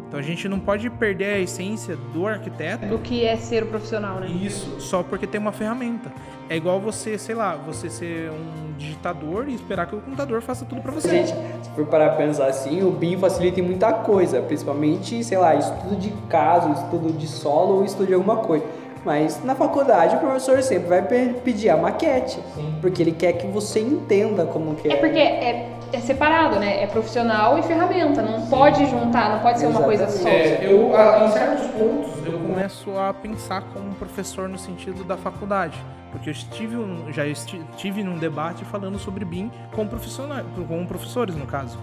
Então 0.08 0.18
a 0.18 0.22
gente 0.22 0.48
não 0.48 0.58
pode 0.58 0.88
perder 0.88 1.34
a 1.34 1.38
essência 1.38 1.94
do 2.14 2.26
arquiteto. 2.26 2.86
Do 2.86 2.98
que 2.98 3.26
é 3.26 3.36
ser 3.36 3.64
o 3.64 3.66
profissional, 3.66 4.18
né? 4.20 4.28
Isso, 4.28 4.80
só 4.80 5.02
porque 5.02 5.26
tem 5.26 5.38
uma 5.38 5.52
ferramenta. 5.52 6.10
É 6.48 6.56
igual 6.56 6.80
você, 6.80 7.18
sei 7.18 7.34
lá, 7.34 7.56
você 7.56 7.90
ser 7.90 8.30
um 8.30 8.72
digitador 8.78 9.46
e 9.48 9.54
esperar 9.54 9.86
que 9.86 9.94
o 9.94 10.00
computador 10.00 10.40
faça 10.40 10.64
tudo 10.64 10.80
para 10.80 10.92
você. 10.92 11.10
Gente, 11.10 11.34
se 11.62 11.70
for 11.76 11.84
parar 11.86 12.16
pensar 12.16 12.46
assim, 12.46 12.82
o 12.82 12.90
BIM 12.90 13.18
facilita 13.18 13.60
em 13.60 13.62
muita 13.62 13.92
coisa, 13.92 14.40
principalmente, 14.40 15.22
sei 15.22 15.36
lá, 15.36 15.54
estudo 15.54 15.96
de 15.96 16.10
caso, 16.30 16.72
estudo 16.72 17.12
de 17.12 17.26
solo 17.26 17.74
ou 17.76 17.84
estudo 17.84 18.06
de 18.06 18.14
alguma 18.14 18.36
coisa. 18.36 18.64
Mas 19.04 19.42
na 19.44 19.54
faculdade 19.54 20.16
o 20.16 20.18
professor 20.18 20.62
sempre 20.62 20.88
vai 20.88 21.02
pedir 21.02 21.70
a 21.70 21.76
maquete, 21.76 22.38
Sim. 22.54 22.74
porque 22.80 23.02
ele 23.02 23.12
quer 23.12 23.32
que 23.34 23.46
você 23.46 23.80
entenda 23.80 24.44
como 24.44 24.74
que 24.74 24.88
é. 24.88 24.92
É 24.92 24.96
porque 24.96 25.18
é 25.18 25.78
é 25.92 26.00
separado, 26.00 26.58
né? 26.58 26.82
É 26.82 26.86
profissional 26.86 27.58
e 27.58 27.62
ferramenta. 27.62 28.22
Não 28.22 28.40
Sim. 28.40 28.50
pode 28.50 28.86
juntar, 28.86 29.30
não 29.30 29.40
pode 29.40 29.58
ser 29.58 29.66
uma 29.66 29.82
coisa 29.82 30.08
só. 30.08 30.28
É, 30.28 30.60
eu, 30.62 30.94
a, 30.94 31.24
em 31.24 31.30
certos 31.30 31.66
pontos, 31.68 32.26
eu 32.26 32.38
começo 32.38 32.98
a 32.98 33.14
pensar 33.14 33.62
como 33.72 33.88
um 33.88 33.94
professor 33.94 34.48
no 34.48 34.58
sentido 34.58 35.04
da 35.04 35.16
faculdade. 35.16 35.78
Porque 36.10 36.30
eu 36.30 36.32
estive 36.32 36.76
um, 36.76 37.12
já 37.12 37.26
estive 37.26 38.02
num 38.02 38.18
debate 38.18 38.64
falando 38.64 38.98
sobre 38.98 39.24
BIM 39.24 39.50
com, 39.74 39.86
profissionais, 39.86 40.44
com 40.66 40.86
professores, 40.86 41.36
no 41.36 41.46
caso. 41.46 41.78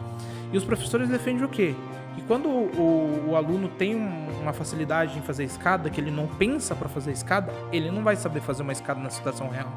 E 0.52 0.58
os 0.58 0.64
professores 0.64 1.10
defendem 1.10 1.44
o 1.44 1.50
quê? 1.50 1.76
Que 2.16 2.22
quando 2.24 2.48
o, 2.50 3.30
o 3.30 3.36
aluno 3.36 3.68
tem 3.68 3.96
uma 3.96 4.54
facilidade 4.54 5.18
em 5.18 5.22
fazer 5.22 5.44
escada, 5.44 5.90
que 5.90 6.00
ele 6.00 6.12
não 6.12 6.28
pensa 6.28 6.74
para 6.74 6.88
fazer 6.88 7.12
escada, 7.12 7.52
ele 7.72 7.92
não 7.92 8.04
vai 8.04 8.16
saber 8.16 8.42
fazer 8.42 8.64
uma 8.64 8.72
escada 8.72 9.00
na 9.00 9.10
situação 9.10 9.50
real. 9.50 9.72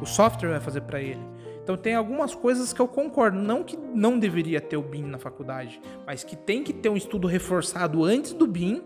O 0.00 0.06
software 0.06 0.50
vai 0.50 0.60
fazer 0.60 0.80
para 0.82 1.00
ele. 1.00 1.20
Então 1.62 1.76
tem 1.76 1.94
algumas 1.94 2.34
coisas 2.34 2.72
que 2.72 2.80
eu 2.80 2.88
concordo, 2.88 3.38
não 3.38 3.62
que 3.62 3.76
não 3.76 4.18
deveria 4.18 4.60
ter 4.60 4.76
o 4.76 4.82
BIM 4.82 5.04
na 5.04 5.18
faculdade, 5.18 5.80
mas 6.06 6.24
que 6.24 6.34
tem 6.34 6.64
que 6.64 6.72
ter 6.72 6.88
um 6.88 6.96
estudo 6.96 7.28
reforçado 7.28 8.02
antes 8.02 8.32
do 8.32 8.46
BIM. 8.46 8.82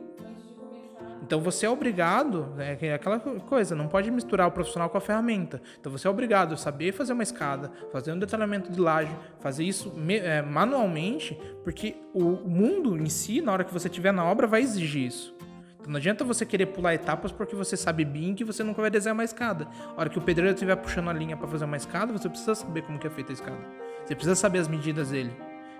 Então 1.24 1.40
você 1.40 1.64
é 1.64 1.70
obrigado, 1.70 2.52
né, 2.54 2.76
é 2.82 2.92
aquela 2.92 3.18
coisa, 3.18 3.74
não 3.74 3.88
pode 3.88 4.10
misturar 4.10 4.46
o 4.46 4.50
profissional 4.50 4.90
com 4.90 4.98
a 4.98 5.00
ferramenta. 5.00 5.60
Então 5.80 5.90
você 5.90 6.06
é 6.06 6.10
obrigado 6.10 6.52
a 6.52 6.56
saber 6.58 6.92
fazer 6.92 7.14
uma 7.14 7.22
escada, 7.22 7.72
fazer 7.90 8.12
um 8.12 8.18
detalhamento 8.18 8.70
de 8.70 8.78
laje, 8.78 9.10
fazer 9.40 9.64
isso 9.64 9.90
é, 10.08 10.42
manualmente, 10.42 11.38
porque 11.64 11.96
o 12.12 12.32
mundo 12.46 12.98
em 12.98 13.08
si, 13.08 13.40
na 13.40 13.52
hora 13.52 13.64
que 13.64 13.72
você 13.72 13.88
estiver 13.88 14.12
na 14.12 14.22
obra, 14.22 14.46
vai 14.46 14.60
exigir 14.60 15.06
isso. 15.06 15.34
Então 15.80 15.90
não 15.90 15.96
adianta 15.96 16.24
você 16.24 16.44
querer 16.44 16.66
pular 16.66 16.92
etapas 16.92 17.32
porque 17.32 17.56
você 17.56 17.74
sabe 17.74 18.04
BIM 18.04 18.34
que 18.34 18.44
você 18.44 18.62
nunca 18.62 18.82
vai 18.82 18.90
desenhar 18.90 19.14
uma 19.14 19.24
escada. 19.24 19.66
A 19.96 20.00
hora 20.00 20.10
que 20.10 20.18
o 20.18 20.22
pedreiro 20.22 20.52
estiver 20.52 20.76
puxando 20.76 21.08
a 21.08 21.12
linha 21.14 21.38
para 21.38 21.48
fazer 21.48 21.64
uma 21.64 21.76
escada, 21.78 22.12
você 22.12 22.28
precisa 22.28 22.54
saber 22.54 22.82
como 22.82 22.98
que 22.98 23.06
é 23.06 23.10
feita 23.10 23.32
a 23.32 23.34
escada. 23.34 23.64
Você 24.04 24.14
precisa 24.14 24.34
saber 24.34 24.58
as 24.58 24.68
medidas 24.68 25.10
dele. 25.10 25.32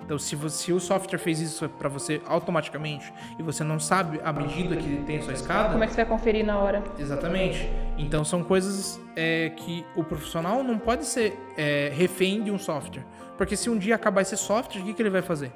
Então, 0.05 0.19
se, 0.19 0.37
você, 0.37 0.65
se 0.65 0.73
o 0.73 0.79
software 0.79 1.19
fez 1.19 1.41
isso 1.41 1.67
para 1.69 1.89
você 1.89 2.21
automaticamente 2.27 3.11
e 3.39 3.43
você 3.43 3.65
não 3.65 3.81
sabe 3.81 4.21
a 4.23 4.33
medida 4.33 4.77
que 4.77 5.03
tem 5.07 5.19
a 5.19 5.23
sua 5.23 5.33
escada. 5.33 5.71
Como 5.71 5.83
é 5.83 5.87
que 5.87 5.95
você 5.95 6.05
vai 6.05 6.07
conferir 6.07 6.45
na 6.45 6.59
hora? 6.59 6.83
Exatamente. 6.99 7.71
Então, 7.97 8.23
são 8.23 8.45
coisas 8.45 9.01
é, 9.17 9.51
que 9.57 9.85
o 9.97 10.05
profissional 10.05 10.63
não 10.63 10.79
pode 10.79 11.07
ser 11.07 11.39
é, 11.57 11.91
refém 11.95 12.43
de 12.43 12.51
um 12.51 12.59
software. 12.59 13.05
Porque 13.39 13.57
se 13.57 13.71
um 13.71 13.79
dia 13.79 13.95
acabar 13.95 14.21
esse 14.21 14.37
software, 14.37 14.83
o 14.83 14.85
que, 14.85 14.93
que 14.93 15.03
ele 15.03 15.11
vai 15.11 15.23
fazer? 15.23 15.51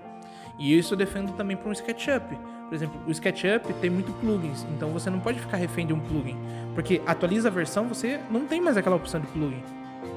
E 0.59 0.77
isso 0.77 0.95
eu 0.95 0.99
defendo 0.99 1.33
também 1.37 1.57
para 1.57 1.69
um 1.69 1.73
SketchUp. 1.73 2.37
Por 2.69 2.75
exemplo, 2.75 3.01
o 3.07 3.11
SketchUp 3.11 3.73
tem 3.81 3.89
muito 3.89 4.13
plugins, 4.15 4.67
então 4.75 4.91
você 4.91 5.09
não 5.09 5.21
pode 5.21 5.39
ficar 5.39 5.57
refém 5.57 5.87
de 5.87 5.93
um 5.93 6.01
plugin. 6.01 6.37
Porque 6.75 7.01
atualiza 7.07 7.49
a 7.49 7.51
versão, 7.51 7.87
você 7.87 8.19
não 8.31 8.47
tem 8.47 8.61
mais 8.61 8.77
aquela 8.77 8.97
opção 8.97 9.21
de 9.21 9.27
plugin. 9.29 9.63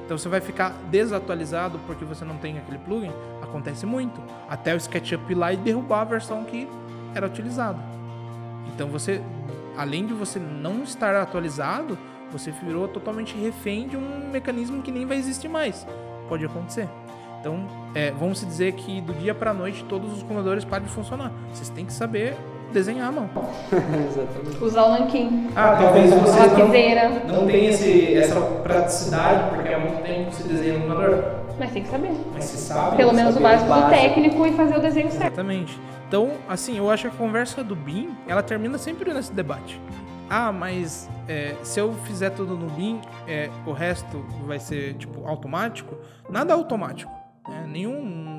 Então 0.04 0.18
você 0.18 0.28
vai 0.28 0.40
ficar 0.40 0.70
desatualizado 0.90 1.78
porque 1.86 2.04
você 2.04 2.24
não 2.24 2.36
tem 2.36 2.58
aquele 2.58 2.78
plugin. 2.78 3.12
Acontece 3.40 3.86
muito. 3.86 4.20
Até 4.48 4.74
o 4.74 4.76
SketchUp 4.76 5.30
ir 5.30 5.34
lá 5.34 5.52
e 5.52 5.56
derrubar 5.56 6.00
a 6.00 6.04
versão 6.04 6.44
que 6.44 6.68
era 7.14 7.26
utilizada. 7.26 7.78
Então 8.74 8.88
você, 8.88 9.22
além 9.76 10.06
de 10.06 10.12
você 10.12 10.38
não 10.38 10.82
estar 10.82 11.14
atualizado, 11.14 11.98
você 12.30 12.50
virou 12.50 12.88
totalmente 12.88 13.36
refém 13.36 13.86
de 13.86 13.96
um 13.96 14.30
mecanismo 14.30 14.82
que 14.82 14.90
nem 14.90 15.06
vai 15.06 15.18
existir 15.18 15.48
mais. 15.48 15.86
Pode 16.28 16.44
acontecer. 16.44 16.88
Então, 17.40 17.66
é, 17.92 18.12
vamos 18.12 18.40
dizer 18.40 18.72
que 18.72 19.00
do 19.00 19.12
dia 19.14 19.34
para 19.34 19.50
a 19.50 19.54
noite 19.54 19.84
todos 19.88 20.12
os 20.12 20.22
computadores 20.22 20.64
param 20.64 20.86
de 20.86 20.92
funcionar. 20.92 21.32
Vocês 21.52 21.68
têm 21.68 21.84
que 21.84 21.92
saber 21.92 22.36
desenhar 22.72 23.08
a 23.08 23.12
mão. 23.12 23.30
Exatamente. 23.72 24.64
Usar 24.64 24.82
o 24.84 24.90
nanquim. 24.92 25.48
Ah, 25.54 25.76
talvez 25.80 26.10
você 26.10 26.40
não, 27.26 27.40
não 27.40 27.46
tenha 27.46 27.70
esse, 27.70 28.14
essa 28.16 28.40
praticidade, 28.40 29.54
porque 29.54 29.72
há 29.72 29.78
muito 29.78 30.02
tempo 30.02 30.30
que 30.30 30.36
você 30.36 30.48
desenha 30.48 30.74
no 30.74 30.80
computador. 30.86 31.24
Mas 31.58 31.70
tem 31.72 31.82
que 31.82 31.88
saber. 31.88 32.10
Mas 32.32 32.44
você 32.44 32.56
sabe. 32.56 32.96
Pelo 32.96 33.12
menos 33.12 33.36
o 33.36 33.40
básico 33.40 33.72
do 33.72 33.88
técnico 33.90 34.46
e 34.46 34.52
fazer 34.52 34.76
o 34.76 34.80
desenho 34.80 35.10
certo. 35.10 35.24
Exatamente. 35.26 35.78
Então, 36.08 36.32
assim, 36.48 36.76
eu 36.78 36.90
acho 36.90 37.08
que 37.08 37.14
a 37.14 37.18
conversa 37.18 37.62
do 37.62 37.76
BIM, 37.76 38.10
ela 38.26 38.42
termina 38.42 38.76
sempre 38.78 39.12
nesse 39.12 39.32
debate. 39.32 39.80
Ah, 40.28 40.50
mas 40.50 41.08
é, 41.28 41.54
se 41.62 41.78
eu 41.78 41.92
fizer 42.04 42.30
tudo 42.30 42.56
no 42.56 42.66
BIM, 42.70 43.00
é, 43.28 43.50
o 43.66 43.72
resto 43.72 44.24
vai 44.46 44.58
ser, 44.58 44.94
tipo, 44.94 45.26
automático? 45.28 45.94
Nada 46.30 46.54
automático. 46.54 47.12
né? 47.48 47.64
Nenhum, 47.68 48.31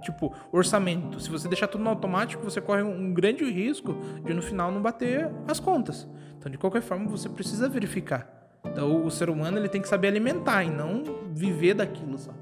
tipo, 0.00 0.32
orçamento. 0.52 1.20
Se 1.20 1.30
você 1.30 1.48
deixar 1.48 1.68
tudo 1.68 1.84
no 1.84 1.90
automático, 1.90 2.42
você 2.42 2.60
corre 2.60 2.82
um 2.82 3.12
grande 3.12 3.44
risco 3.44 3.96
de 4.24 4.32
no 4.34 4.42
final 4.42 4.70
não 4.70 4.80
bater 4.80 5.30
as 5.46 5.60
contas. 5.60 6.08
Então, 6.38 6.50
de 6.50 6.58
qualquer 6.58 6.82
forma, 6.82 7.08
você 7.08 7.28
precisa 7.28 7.68
verificar. 7.68 8.38
Então, 8.64 9.04
o 9.04 9.10
ser 9.10 9.30
humano 9.30 9.58
ele 9.58 9.68
tem 9.68 9.80
que 9.80 9.88
saber 9.88 10.08
alimentar 10.08 10.64
e 10.64 10.70
não 10.70 11.02
viver 11.32 11.74
daquilo 11.74 12.18
só. 12.18 12.32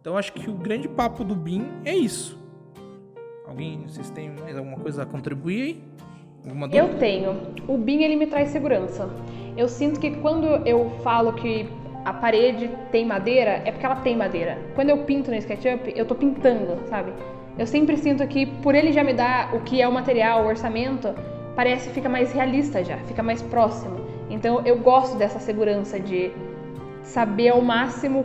Então, 0.00 0.16
acho 0.16 0.32
que 0.32 0.48
o 0.48 0.54
grande 0.54 0.88
papo 0.88 1.22
do 1.22 1.34
BIM 1.34 1.66
é 1.84 1.94
isso. 1.94 2.38
Alguém, 3.46 3.86
vocês 3.86 4.10
têm 4.10 4.30
mais 4.30 4.56
alguma 4.56 4.78
coisa 4.78 5.02
a 5.02 5.06
contribuir 5.06 5.62
aí? 5.62 5.90
Eu 6.72 6.96
tenho. 6.98 7.36
O 7.68 7.76
BIM 7.76 8.02
ele 8.02 8.16
me 8.16 8.26
traz 8.26 8.48
segurança. 8.50 9.10
Eu 9.56 9.68
sinto 9.68 10.00
que 10.00 10.12
quando 10.16 10.46
eu 10.66 10.90
falo 11.02 11.34
que 11.34 11.68
a 12.04 12.12
parede 12.12 12.70
tem 12.90 13.04
madeira, 13.04 13.62
é 13.64 13.70
porque 13.70 13.84
ela 13.84 13.96
tem 13.96 14.16
madeira. 14.16 14.58
Quando 14.74 14.90
eu 14.90 14.98
pinto 15.04 15.30
no 15.30 15.36
SketchUp, 15.36 15.92
eu 15.94 16.06
tô 16.06 16.14
pintando, 16.14 16.78
sabe? 16.88 17.12
Eu 17.58 17.66
sempre 17.66 17.96
sinto 17.96 18.26
que 18.26 18.46
por 18.46 18.74
ele 18.74 18.92
já 18.92 19.04
me 19.04 19.12
dar 19.12 19.54
o 19.54 19.60
que 19.60 19.82
é 19.82 19.86
o 19.86 19.92
material, 19.92 20.44
o 20.44 20.46
orçamento, 20.46 21.14
parece 21.54 21.90
fica 21.90 22.08
mais 22.08 22.32
realista 22.32 22.82
já, 22.82 22.96
fica 22.98 23.22
mais 23.22 23.42
próximo. 23.42 24.00
Então 24.30 24.62
eu 24.64 24.78
gosto 24.78 25.18
dessa 25.18 25.38
segurança 25.38 25.98
de 26.00 26.30
saber 27.02 27.50
ao 27.50 27.60
máximo 27.60 28.24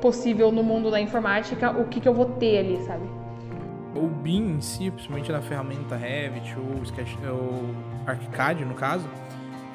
possível 0.00 0.52
no 0.52 0.62
mundo 0.62 0.90
da 0.90 1.00
informática 1.00 1.70
o 1.70 1.86
que, 1.86 2.00
que 2.00 2.08
eu 2.08 2.14
vou 2.14 2.26
ter 2.26 2.58
ali, 2.58 2.82
sabe? 2.82 3.04
O 3.94 4.06
BIM 4.08 4.56
em 4.56 4.60
si, 4.60 4.90
principalmente 4.90 5.32
na 5.32 5.40
ferramenta 5.40 5.96
Revit 5.96 6.54
ou 6.58 6.82
Sketch, 6.82 7.14
ou 7.26 7.74
ArchiCAD 8.06 8.64
no 8.64 8.74
caso, 8.74 9.08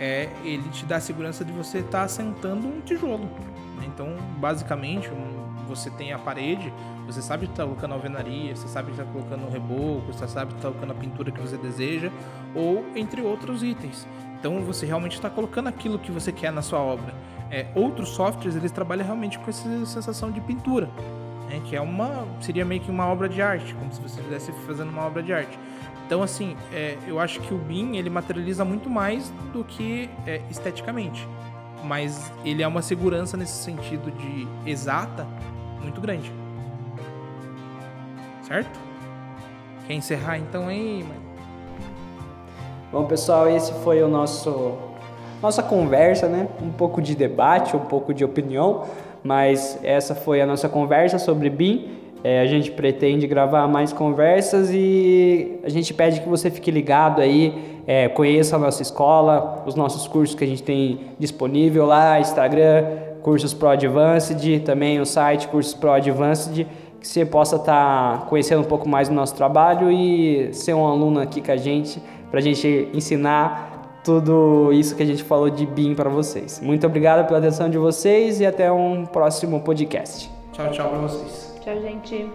é, 0.02 0.28
ele 0.44 0.68
te 0.70 0.84
dá 0.86 0.96
a 0.96 1.00
segurança 1.00 1.46
de 1.46 1.52
você 1.52 1.78
estar 1.78 2.02
assentando 2.04 2.68
um 2.68 2.82
tijolo. 2.82 3.26
né? 3.78 3.86
Então, 3.86 4.16
basicamente, 4.38 5.10
um- 5.10 5.40
você 5.68 5.90
tem 5.92 6.12
a 6.12 6.20
parede, 6.20 6.74
você 7.06 7.22
sabe 7.22 7.46
que 7.46 7.54
está 7.54 7.64
colocando 7.64 7.94
alvenaria, 7.94 8.54
você 8.56 8.68
sabe 8.68 8.92
que 8.92 9.00
está 9.00 9.10
colocando 9.10 9.48
o 9.48 9.50
reboco, 9.50 10.12
você 10.12 10.28
sabe 10.28 10.52
que 10.52 10.58
está 10.58 10.70
colocando 10.70 10.92
a 10.92 10.96
pintura 10.96 11.32
que 11.32 11.40
você 11.40 11.56
deseja, 11.56 12.12
ou 12.54 12.84
entre 12.96 13.22
outros 13.22 13.64
itens. 13.64 14.06
Então, 14.38 14.60
você 14.62 14.86
realmente 14.86 15.14
está 15.14 15.30
colocando 15.30 15.68
aquilo 15.70 15.98
que 16.00 16.12
você 16.12 16.32
quer 16.32 16.52
na 16.52 16.62
sua 16.62 16.80
obra. 16.80 17.14
É, 17.50 17.68
outros 17.76 18.10
softwares, 18.10 18.56
eles 18.56 18.72
trabalham 18.72 19.06
realmente 19.06 19.38
com 19.40 19.50
essa 19.50 19.86
sensação 19.86 20.32
de 20.32 20.42
pintura 20.42 20.90
né, 21.52 21.62
que 21.66 21.76
é 21.76 21.82
uma 21.82 22.26
seria 22.40 22.64
meio 22.64 22.80
que 22.82 22.90
uma 22.90 23.06
obra 23.06 23.28
de 23.28 23.42
arte, 23.42 23.74
como 23.76 23.92
se 23.94 24.02
você 24.02 24.20
estivesse 24.20 24.52
fazendo 24.66 24.90
uma 24.90 25.06
obra 25.06 25.22
de 25.22 25.34
arte. 25.34 25.60
Então, 26.12 26.22
assim, 26.22 26.58
é, 26.74 26.98
eu 27.08 27.22
acho 27.22 27.40
que 27.40 27.54
o 27.54 27.58
BIM 27.58 27.96
ele 27.96 28.10
materializa 28.10 28.66
muito 28.66 28.90
mais 28.90 29.32
do 29.54 29.64
que 29.64 30.10
é, 30.28 30.42
esteticamente, 30.52 31.26
mas 31.86 32.30
ele 32.44 32.62
é 32.62 32.68
uma 32.68 32.82
segurança 32.82 33.38
nesse 33.38 33.64
sentido 33.64 34.12
de 34.12 34.46
exata 34.70 35.26
muito 35.82 36.02
grande, 36.02 36.30
certo? 38.46 38.78
Quer 39.88 39.94
encerrar 39.94 40.38
então 40.38 40.68
aí? 40.68 41.02
mano? 41.02 41.22
Bom, 42.92 43.06
pessoal, 43.06 43.48
esse 43.48 43.72
foi 43.76 44.04
o 44.04 44.10
nosso 44.10 44.78
nossa 45.42 45.64
conversa, 45.64 46.28
né? 46.28 46.50
Um 46.62 46.74
pouco 46.74 47.02
de 47.02 47.16
debate, 47.16 47.74
um 47.74 47.86
pouco 47.86 48.14
de 48.14 48.26
opinião, 48.26 48.86
mas 49.24 49.80
essa 49.82 50.14
foi 50.14 50.42
a 50.42 50.46
nossa 50.46 50.68
conversa 50.68 51.18
sobre 51.18 51.50
BIM. 51.50 52.01
É, 52.24 52.40
a 52.42 52.46
gente 52.46 52.72
pretende 52.72 53.26
gravar 53.26 53.68
mais 53.68 53.92
conversas 53.92 54.70
e 54.72 55.60
a 55.64 55.70
gente 55.70 55.94
pede 55.94 56.22
que 56.22 56.30
você 56.30 56.52
fique 56.52 56.70
ligado 56.70 57.20
aí, 57.20 57.82
é, 57.88 58.08
conheça 58.10 58.56
a 58.56 58.60
nossa 58.60 58.82
escola, 58.82 59.64
os 59.66 59.76
nossos 59.76 60.08
cursos 60.08 60.36
que 60.36 60.44
a 60.44 60.48
gente 60.48 60.62
tem 60.62 61.00
disponível 61.18 61.86
lá, 61.86 62.20
Instagram, 62.20 62.86
Cursos 63.24 63.54
Pro 63.54 63.70
Advanced, 63.70 64.60
também 64.64 65.00
o 65.00 65.06
site 65.06 65.48
Cursos 65.48 65.74
Pro 65.74 65.92
Advanced, 65.92 66.68
que 67.00 67.08
você 67.08 67.26
possa 67.26 67.56
estar 67.56 68.28
conhecendo 68.28 68.62
um 68.62 68.66
pouco 68.66 68.88
mais 68.88 69.10
do 69.10 69.16
nosso 69.16 69.36
trabalho 69.36 69.92
e 69.92 70.54
ser 70.54 70.76
um 70.76 70.86
aluno 70.86 71.20
aqui 71.20 71.42
com 71.42 71.52
a 71.52 71.58
gente, 71.58 72.00
para 72.30 72.40
a 72.40 72.44
gente 72.44 72.88
ensinar 72.94 74.00
tudo 74.04 74.72
isso 74.74 74.96
que 74.96 75.04
a 75.04 75.06
gente 75.06 75.24
falou 75.24 75.50
de 75.50 75.66
BIM 75.66 75.96
para 75.96 76.10
vocês. 76.10 76.60
Muito 76.62 76.86
obrigado 76.86 77.26
pela 77.28 77.40
atenção 77.40 77.70
de 77.70 77.78
vocês 77.78 78.40
e 78.40 78.46
até 78.46 78.72
um 78.72 79.06
próximo 79.06 79.60
podcast. 79.62 80.30
Tchau, 80.54 80.70
tchau 80.72 80.90
pra 80.90 81.00
vocês. 81.00 81.51
Tchau, 81.72 81.82
gente. 81.82 82.32